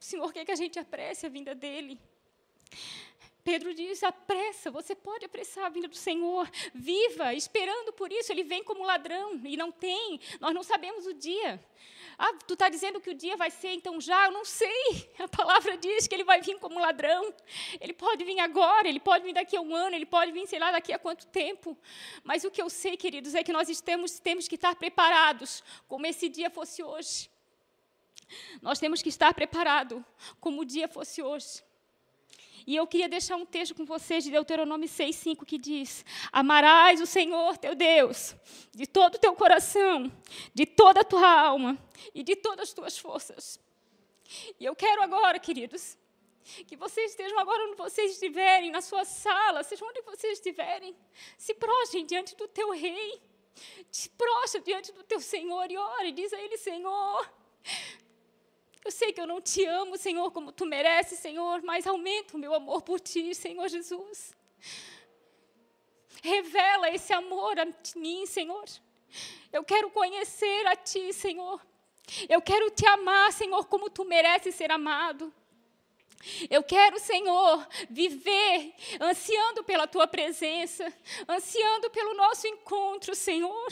O 0.00 0.04
Senhor 0.10 0.32
quer 0.32 0.46
que 0.46 0.52
a 0.52 0.56
gente 0.56 0.78
apresse 0.78 1.26
a 1.26 1.28
vinda 1.28 1.54
dele. 1.54 2.00
Pedro 3.44 3.74
diz: 3.74 4.02
apressa, 4.02 4.70
você 4.70 4.94
pode 4.94 5.26
apressar 5.26 5.66
a 5.66 5.68
vinda 5.68 5.88
do 5.88 5.96
Senhor, 6.08 6.50
viva, 6.74 7.34
esperando 7.34 7.92
por 7.92 8.10
isso. 8.10 8.32
Ele 8.32 8.42
vem 8.42 8.64
como 8.64 8.84
ladrão 8.84 9.38
e 9.44 9.54
não 9.54 9.70
tem, 9.70 10.18
nós 10.40 10.54
não 10.54 10.62
sabemos 10.62 11.06
o 11.06 11.12
dia. 11.12 11.62
Ah, 12.18 12.32
tu 12.46 12.54
está 12.54 12.68
dizendo 12.68 13.00
que 13.00 13.10
o 13.10 13.14
dia 13.14 13.36
vai 13.36 13.50
ser 13.50 13.72
então 13.72 14.00
já? 14.00 14.26
Eu 14.26 14.32
não 14.32 14.44
sei. 14.44 15.10
A 15.18 15.28
palavra 15.28 15.76
diz 15.76 16.06
que 16.06 16.14
ele 16.14 16.24
vai 16.24 16.40
vir 16.40 16.58
como 16.58 16.78
ladrão. 16.78 17.34
Ele 17.80 17.92
pode 17.92 18.24
vir 18.24 18.38
agora, 18.40 18.88
ele 18.88 19.00
pode 19.00 19.24
vir 19.24 19.32
daqui 19.32 19.56
a 19.56 19.60
um 19.60 19.74
ano, 19.74 19.96
ele 19.96 20.06
pode 20.06 20.32
vir, 20.32 20.46
sei 20.46 20.58
lá, 20.58 20.70
daqui 20.72 20.92
a 20.92 20.98
quanto 20.98 21.26
tempo. 21.26 21.76
Mas 22.24 22.44
o 22.44 22.50
que 22.50 22.60
eu 22.60 22.68
sei, 22.68 22.96
queridos, 22.96 23.34
é 23.34 23.42
que 23.42 23.52
nós 23.52 23.80
temos, 23.80 24.18
temos 24.18 24.48
que 24.48 24.54
estar 24.54 24.74
preparados, 24.76 25.62
como 25.88 26.06
esse 26.06 26.28
dia 26.28 26.50
fosse 26.50 26.82
hoje. 26.82 27.30
Nós 28.60 28.78
temos 28.78 29.02
que 29.02 29.08
estar 29.08 29.34
preparados, 29.34 30.02
como 30.40 30.62
o 30.62 30.64
dia 30.64 30.88
fosse 30.88 31.22
hoje. 31.22 31.62
E 32.66 32.76
eu 32.76 32.86
queria 32.86 33.08
deixar 33.08 33.36
um 33.36 33.46
texto 33.46 33.74
com 33.74 33.84
vocês 33.84 34.24
de 34.24 34.30
Deuteronômio 34.30 34.88
6,5 34.88 35.44
que 35.44 35.58
diz: 35.58 36.04
Amarás 36.30 37.00
o 37.00 37.06
Senhor 37.06 37.56
teu 37.58 37.74
Deus 37.74 38.34
de 38.72 38.86
todo 38.86 39.16
o 39.16 39.18
teu 39.18 39.34
coração, 39.34 40.10
de 40.54 40.66
toda 40.66 41.00
a 41.00 41.04
tua 41.04 41.28
alma 41.28 41.78
e 42.14 42.22
de 42.22 42.36
todas 42.36 42.68
as 42.68 42.74
tuas 42.74 42.98
forças. 42.98 43.60
E 44.58 44.64
eu 44.64 44.74
quero 44.74 45.02
agora, 45.02 45.38
queridos, 45.38 45.98
que 46.66 46.76
vocês 46.76 47.10
estejam 47.10 47.38
agora 47.38 47.64
onde 47.64 47.76
vocês 47.76 48.12
estiverem, 48.12 48.70
na 48.70 48.80
sua 48.80 49.04
sala, 49.04 49.62
seja 49.62 49.84
onde 49.84 50.02
vocês 50.02 50.34
estiverem, 50.34 50.96
se 51.36 51.54
prostrem 51.54 52.04
diante 52.04 52.34
do 52.36 52.48
teu 52.48 52.70
rei, 52.70 53.20
se 53.90 54.08
prostra 54.10 54.60
diante 54.60 54.92
do 54.92 55.02
teu 55.04 55.20
Senhor 55.20 55.70
e 55.70 55.76
ore, 55.76 56.12
diz 56.12 56.32
a 56.32 56.40
ele, 56.40 56.56
Senhor, 56.56 57.30
eu 58.84 58.90
sei 58.90 59.12
que 59.12 59.20
eu 59.20 59.26
não 59.26 59.40
te 59.40 59.64
amo, 59.64 59.96
Senhor, 59.96 60.30
como 60.32 60.50
tu 60.52 60.66
mereces, 60.66 61.18
Senhor, 61.18 61.62
mas 61.62 61.86
aumenta 61.86 62.36
o 62.36 62.40
meu 62.40 62.52
amor 62.54 62.82
por 62.82 62.98
ti, 62.98 63.34
Senhor 63.34 63.68
Jesus. 63.68 64.34
Revela 66.22 66.90
esse 66.90 67.12
amor 67.12 67.58
a 67.58 67.66
mim, 67.96 68.26
Senhor. 68.26 68.64
Eu 69.52 69.62
quero 69.62 69.90
conhecer 69.90 70.66
a 70.66 70.74
ti, 70.74 71.12
Senhor. 71.12 71.60
Eu 72.28 72.42
quero 72.42 72.70
te 72.70 72.86
amar, 72.86 73.32
Senhor, 73.32 73.66
como 73.66 73.88
tu 73.88 74.04
mereces 74.04 74.54
ser 74.54 74.70
amado. 74.70 75.32
Eu 76.48 76.62
quero, 76.62 76.98
Senhor, 76.98 77.66
viver 77.90 78.74
ansiando 79.00 79.64
pela 79.64 79.86
tua 79.86 80.06
presença, 80.06 80.92
ansiando 81.28 81.90
pelo 81.90 82.14
nosso 82.14 82.46
encontro, 82.46 83.14
Senhor. 83.14 83.68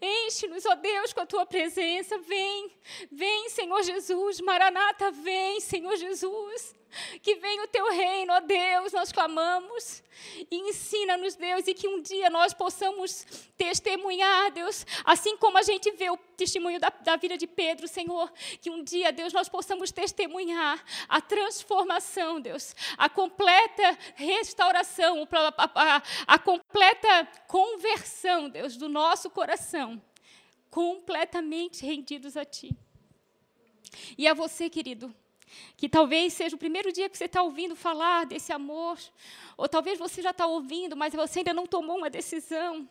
Enche-nos, 0.00 0.64
ó 0.66 0.74
Deus, 0.76 1.12
com 1.12 1.20
a 1.20 1.26
tua 1.26 1.46
presença. 1.46 2.18
Vem, 2.18 2.70
vem, 3.10 3.48
Senhor 3.50 3.82
Jesus. 3.82 4.40
Maranata, 4.40 5.10
vem, 5.10 5.60
Senhor 5.60 5.96
Jesus. 5.96 6.75
Que 7.22 7.34
venha 7.36 7.62
o 7.62 7.68
teu 7.68 7.90
reino, 7.90 8.32
ó 8.32 8.40
Deus, 8.40 8.92
nós 8.92 9.12
clamamos. 9.12 10.02
E 10.50 10.56
ensina-nos, 10.56 11.34
Deus, 11.34 11.66
e 11.66 11.74
que 11.74 11.86
um 11.86 12.00
dia 12.00 12.30
nós 12.30 12.54
possamos 12.54 13.26
testemunhar, 13.56 14.50
Deus, 14.50 14.86
assim 15.04 15.36
como 15.36 15.58
a 15.58 15.62
gente 15.62 15.90
vê 15.92 16.10
o 16.10 16.16
testemunho 16.16 16.80
da, 16.80 16.88
da 16.88 17.16
vida 17.16 17.36
de 17.36 17.46
Pedro, 17.46 17.86
Senhor, 17.86 18.32
que 18.60 18.70
um 18.70 18.82
dia, 18.82 19.12
Deus, 19.12 19.32
nós 19.32 19.48
possamos 19.48 19.92
testemunhar 19.92 20.82
a 21.08 21.20
transformação, 21.20 22.40
Deus, 22.40 22.74
a 22.96 23.08
completa 23.08 23.98
restauração, 24.14 25.28
a, 25.56 25.96
a, 25.96 26.02
a 26.26 26.38
completa 26.38 27.26
conversão, 27.46 28.48
Deus, 28.48 28.76
do 28.76 28.88
nosso 28.88 29.28
coração, 29.28 30.02
completamente 30.70 31.84
rendidos 31.84 32.36
a 32.36 32.44
Ti. 32.44 32.74
E 34.16 34.26
a 34.26 34.34
você, 34.34 34.68
querido, 34.68 35.14
que 35.76 35.88
talvez 35.88 36.32
seja 36.32 36.56
o 36.56 36.58
primeiro 36.58 36.92
dia 36.92 37.08
que 37.08 37.16
você 37.16 37.24
está 37.24 37.42
ouvindo 37.42 37.76
falar 37.76 38.26
desse 38.26 38.52
amor, 38.52 38.98
ou 39.56 39.68
talvez 39.68 39.98
você 39.98 40.22
já 40.22 40.30
está 40.30 40.46
ouvindo, 40.46 40.96
mas 40.96 41.14
você 41.14 41.40
ainda 41.40 41.54
não 41.54 41.66
tomou 41.66 41.98
uma 41.98 42.10
decisão. 42.10 42.88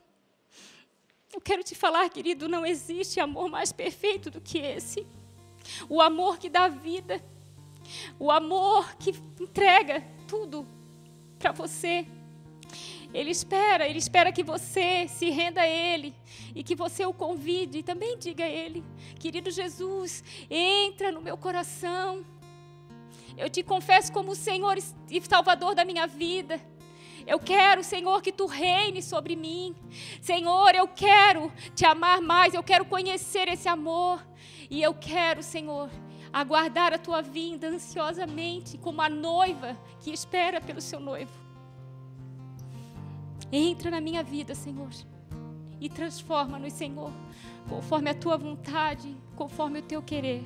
Eu 1.34 1.42
quero 1.42 1.64
te 1.64 1.76
falar, 1.76 2.10
querido, 2.10 2.48
não 2.48 2.66
existe 2.66 3.20
amor 3.20 3.50
mais 3.50 3.72
perfeito 3.72 4.30
do 4.30 4.40
que 4.40 4.58
esse. 4.58 5.06
O 5.90 6.02
amor 6.02 6.38
que 6.38 6.50
dá 6.50 6.68
vida, 6.68 7.24
o 8.20 8.32
amor 8.32 8.96
que 8.96 9.12
entrega 9.40 10.04
tudo 10.28 10.66
para 11.38 11.52
você. 11.52 12.08
Ele 13.14 13.32
espera, 13.32 13.88
ele 13.88 14.00
espera 14.00 14.32
que 14.32 14.44
você 14.44 15.08
se 15.08 15.30
renda 15.30 15.62
a 15.62 15.68
Ele 15.68 16.14
e 16.54 16.64
que 16.64 16.76
você 16.76 17.06
o 17.06 17.14
convide 17.14 17.80
e 17.80 17.84
também 17.84 18.18
diga 18.18 18.44
a 18.44 18.50
Ele: 18.50 18.84
Querido 19.20 19.50
Jesus, 19.50 20.24
entra 20.50 21.12
no 21.12 21.22
meu 21.22 21.38
coração. 21.38 22.26
Eu 23.38 23.50
te 23.50 23.64
confesso 23.64 24.12
como 24.12 24.32
o 24.32 24.36
Senhor 24.36 24.78
e 25.10 25.22
Salvador 25.22 25.76
da 25.76 25.86
minha 25.86 26.08
vida. 26.08 26.60
Eu 27.28 27.40
quero, 27.40 27.84
Senhor, 27.84 28.22
que 28.22 28.32
tu 28.32 28.46
reine 28.46 29.02
sobre 29.02 29.36
mim. 29.36 29.76
Senhor, 30.22 30.76
eu 30.76 30.88
quero 30.88 31.52
te 31.74 31.86
amar 31.86 32.22
mais, 32.22 32.54
eu 32.54 32.62
quero 32.62 32.86
conhecer 32.86 33.48
esse 33.48 33.68
amor. 33.68 34.26
E 34.70 34.82
eu 34.82 34.94
quero, 34.94 35.42
Senhor, 35.42 35.90
aguardar 36.32 36.94
a 36.94 37.00
tua 37.00 37.22
vinda 37.22 37.68
ansiosamente, 37.68 38.78
como 38.78 39.02
a 39.02 39.10
noiva 39.10 39.78
que 40.02 40.12
espera 40.12 40.62
pelo 40.62 40.82
seu 40.82 41.00
noivo. 41.00 41.32
Entra 43.52 43.90
na 43.90 44.02
minha 44.02 44.24
vida, 44.24 44.54
Senhor, 44.54 44.90
e 45.80 45.90
transforma-nos, 45.90 46.74
Senhor, 46.74 47.12
conforme 47.70 48.10
a 48.10 48.14
tua 48.14 48.38
vontade, 48.38 49.16
conforme 49.36 49.80
o 49.80 49.84
teu 49.84 50.02
querer. 50.02 50.44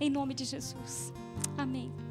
Em 0.00 0.08
nome 0.08 0.34
de 0.34 0.44
Jesus. 0.44 1.12
Amém. 1.56 2.07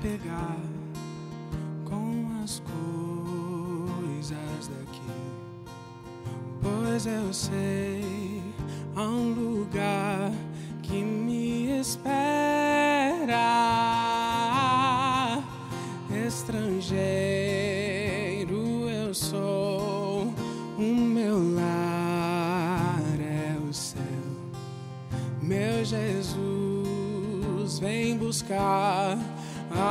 Pegar 0.00 0.56
com 1.84 2.26
as 2.44 2.60
coisas 2.60 4.68
daqui, 4.68 5.00
pois 6.62 7.06
eu 7.06 7.32
sei 7.32 8.40
há 8.94 9.02
um 9.02 9.32
lugar 9.32 9.97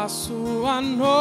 sua 0.08 0.82
noiva. 0.82 1.14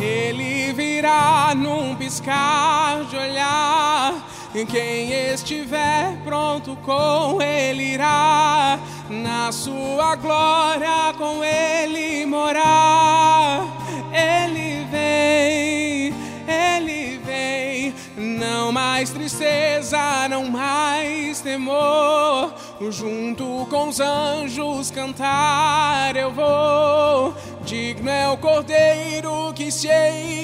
Ele 0.00 0.72
virá 0.72 1.54
num 1.54 1.94
piscar 1.96 3.04
de 3.04 3.16
olhar. 3.16 4.14
E 4.54 4.64
quem 4.64 5.12
estiver 5.32 6.16
pronto 6.24 6.76
com 6.84 7.40
ele 7.42 7.94
irá. 7.94 8.78
na 9.10 9.50
sua 9.50 10.14
glória 10.16 11.14
com 11.16 11.42
Ele 11.42 12.26
morar. 12.26 13.64
Ele 14.12 14.84
vem, 14.90 16.14
Ele 16.46 17.18
vem, 17.24 17.94
não 18.16 18.70
mais 18.70 19.10
tristeza, 19.10 20.28
não 20.28 20.50
mais 20.50 21.40
temor. 21.40 22.47
Junto 22.90 23.66
com 23.68 23.88
os 23.88 24.00
anjos 24.00 24.90
cantar 24.90 26.16
eu 26.16 26.32
vou. 26.32 27.34
Digno 27.64 28.08
é 28.08 28.28
o 28.30 28.38
Cordeiro 28.38 29.52
que 29.54 29.70
se 29.70 29.88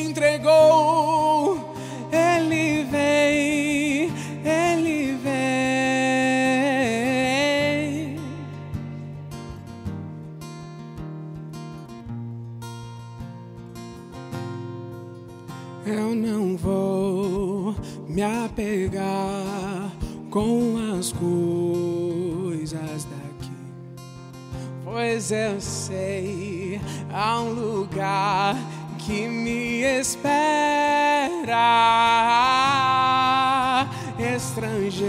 entregou. 0.02 1.63
Pois 25.24 25.32
eu 25.32 25.58
sei 25.58 26.78
há 27.10 27.40
um 27.40 27.54
lugar 27.54 28.54
que 28.98 29.26
me 29.26 29.80
espera. 29.80 30.34
Estrangeiro 34.18 35.02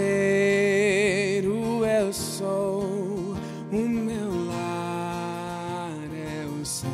eu 1.85 2.13
sou, 2.13 3.35
o 3.71 3.75
meu 3.75 4.47
lar 4.47 5.91
é 6.13 6.45
o 6.45 6.65
céu. 6.65 6.89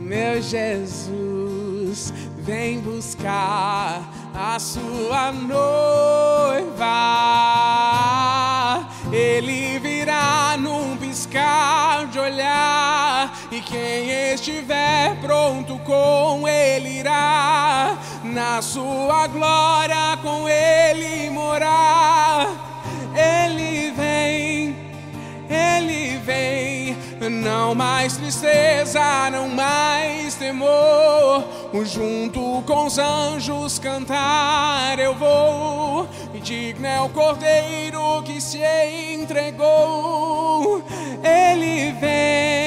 Meu 0.00 0.40
Jesus, 0.40 2.14
vem 2.38 2.80
buscar 2.80 4.10
a 4.34 4.58
sua 4.58 5.30
noiva. 5.30 6.72
Estiver 14.34 15.14
pronto 15.20 15.78
com 15.80 16.48
ele 16.48 17.00
irá, 17.00 17.98
na 18.24 18.62
sua 18.62 19.26
glória 19.26 20.16
com 20.22 20.48
ele 20.48 21.28
morar. 21.30 22.48
Ele 23.14 23.90
vem, 23.90 24.74
ele 25.50 26.16
vem, 26.18 26.96
não 27.30 27.74
mais 27.74 28.16
tristeza, 28.16 29.30
não 29.30 29.48
mais 29.48 30.34
temor. 30.36 31.44
Junto 31.84 32.62
com 32.66 32.86
os 32.86 32.98
anjos 32.98 33.78
cantar 33.78 34.98
eu 34.98 35.14
vou. 35.14 36.08
E 36.34 36.40
digno 36.40 36.86
é 36.86 37.00
o 37.00 37.08
cordeiro 37.10 38.22
que 38.24 38.40
se 38.40 38.60
entregou. 39.12 40.82
Ele 41.22 41.92
vem, 41.92 42.61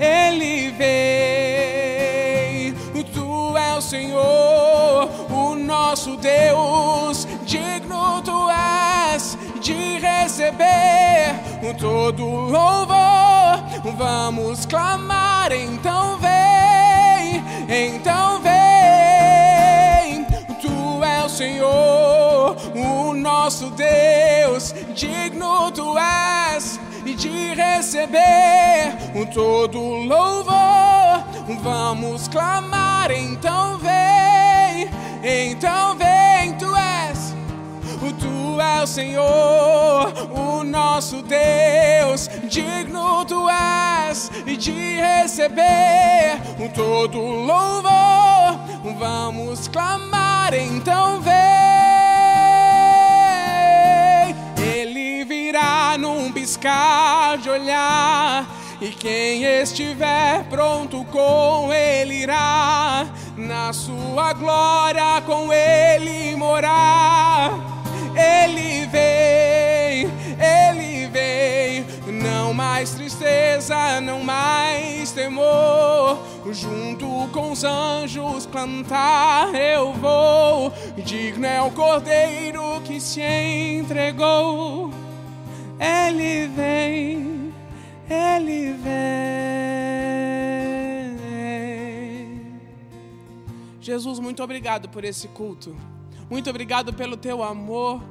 ele 0.00 0.70
vem. 0.70 1.98
Tu 3.12 3.56
é 3.56 3.76
o 3.76 3.80
Senhor, 3.80 5.08
o 5.30 5.54
nosso 5.54 6.16
Deus. 6.16 7.26
Digno 7.44 8.22
tu 8.22 8.48
és 8.50 9.36
de 9.60 9.98
receber 9.98 11.34
todo 11.78 12.24
louvor. 12.24 12.98
Vamos 13.96 14.66
clamar, 14.66 15.52
então 15.52 16.18
vem, 16.18 17.42
então 17.68 18.40
vem. 18.40 20.24
Tu 20.60 21.04
é 21.04 21.24
o 21.24 21.28
Senhor, 21.28 22.56
o 22.74 23.14
nosso 23.14 23.70
Deus. 23.70 24.74
Digno 24.94 25.70
tu 25.70 25.96
és 25.98 26.78
de 27.14 27.54
receber 27.54 28.96
o 29.14 29.26
todo 29.26 29.78
louvor. 29.80 31.24
Vamos 31.62 32.28
clamar, 32.28 33.10
então 33.10 33.78
vem, 33.78 34.90
então 35.22 35.96
vem, 35.96 36.54
tu 36.58 36.74
és. 36.76 37.34
Tu 38.18 38.60
é 38.60 38.82
o 38.82 38.86
Senhor, 38.86 40.12
o 40.30 40.64
nosso 40.64 41.22
Deus, 41.22 42.28
digno 42.44 43.24
tu 43.24 43.48
és 43.48 44.30
de 44.58 44.96
receber 44.96 46.40
o 46.58 46.68
todo 46.68 47.18
louvor. 47.18 48.58
Vamos 48.98 49.68
clamar, 49.68 50.54
então 50.54 51.20
vem. 51.20 51.67
Num 56.58 56.68
piscar 56.68 57.38
de 57.38 57.48
olhar. 57.48 58.46
E 58.80 58.88
quem 58.90 59.44
estiver 59.44 60.44
pronto 60.44 61.04
com 61.06 61.72
ele 61.72 62.22
irá, 62.22 63.06
na 63.36 63.72
sua 63.72 64.32
glória 64.32 65.20
com 65.26 65.52
ele 65.52 66.36
morar. 66.36 67.52
Ele 68.14 68.86
vem, 68.86 70.08
ele 70.38 71.08
vem, 71.08 71.86
não 72.20 72.54
mais 72.54 72.90
tristeza, 72.90 74.00
não 74.00 74.22
mais 74.22 75.10
temor. 75.10 76.18
Junto 76.50 77.28
com 77.32 77.52
os 77.52 77.64
anjos 77.64 78.46
cantar 78.46 79.54
eu 79.54 79.92
vou. 79.92 80.72
Digno 80.96 81.46
é 81.46 81.60
o 81.60 81.70
cordeiro 81.70 82.80
que 82.84 83.00
se 83.00 83.20
entregou. 83.20 84.90
Ele 85.78 86.48
vem, 86.48 87.54
ele 88.08 88.72
vem. 88.72 88.98
Jesus, 93.80 94.18
muito 94.18 94.42
obrigado 94.42 94.88
por 94.88 95.04
esse 95.04 95.28
culto. 95.28 95.74
Muito 96.28 96.50
obrigado 96.50 96.92
pelo 96.92 97.16
teu 97.16 97.42
amor 97.42 98.02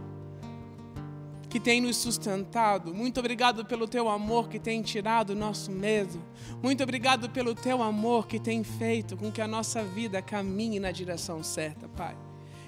que 1.50 1.60
tem 1.60 1.82
nos 1.82 1.98
sustentado. 1.98 2.94
Muito 2.94 3.20
obrigado 3.20 3.66
pelo 3.66 3.88
teu 3.88 4.10
amor 4.10 4.50
que 4.50 4.60
tem 4.60 4.82
tirado 4.82 5.32
o 5.32 5.36
nosso 5.36 5.72
medo. 5.72 6.22
Muito 6.64 6.84
obrigado 6.84 7.30
pelo 7.30 7.54
teu 7.54 7.82
amor 7.84 8.28
que 8.28 8.40
tem 8.40 8.64
feito 8.64 9.16
com 9.16 9.32
que 9.32 9.42
a 9.42 9.48
nossa 9.48 9.84
vida 9.84 10.22
caminhe 10.22 10.80
na 10.80 10.92
direção 10.92 11.44
certa, 11.44 11.88
Pai. 11.90 12.27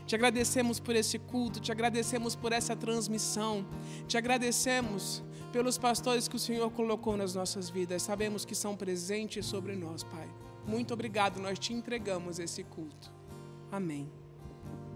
Te 0.10 0.16
agradecemos 0.16 0.80
por 0.80 0.96
esse 0.96 1.20
culto, 1.20 1.60
te 1.60 1.72
agradecemos 1.72 2.36
por 2.36 2.52
essa 2.52 2.76
transmissão, 2.76 3.64
te 4.08 4.18
agradecemos 4.18 5.24
pelos 5.54 5.78
pastores 5.78 6.28
que 6.28 6.36
o 6.36 6.40
Senhor 6.40 6.72
colocou 6.72 7.16
nas 7.16 7.36
nossas 7.36 7.70
vidas. 7.70 8.02
Sabemos 8.02 8.44
que 8.44 8.56
são 8.56 8.76
presentes 8.76 9.46
sobre 9.46 9.76
nós, 9.76 10.04
Pai. 10.04 10.28
Muito 10.66 10.96
obrigado, 10.96 11.40
nós 11.40 11.60
te 11.60 11.74
entregamos 11.74 12.40
esse 12.40 12.64
culto. 12.64 13.14
Amém. 13.72 14.10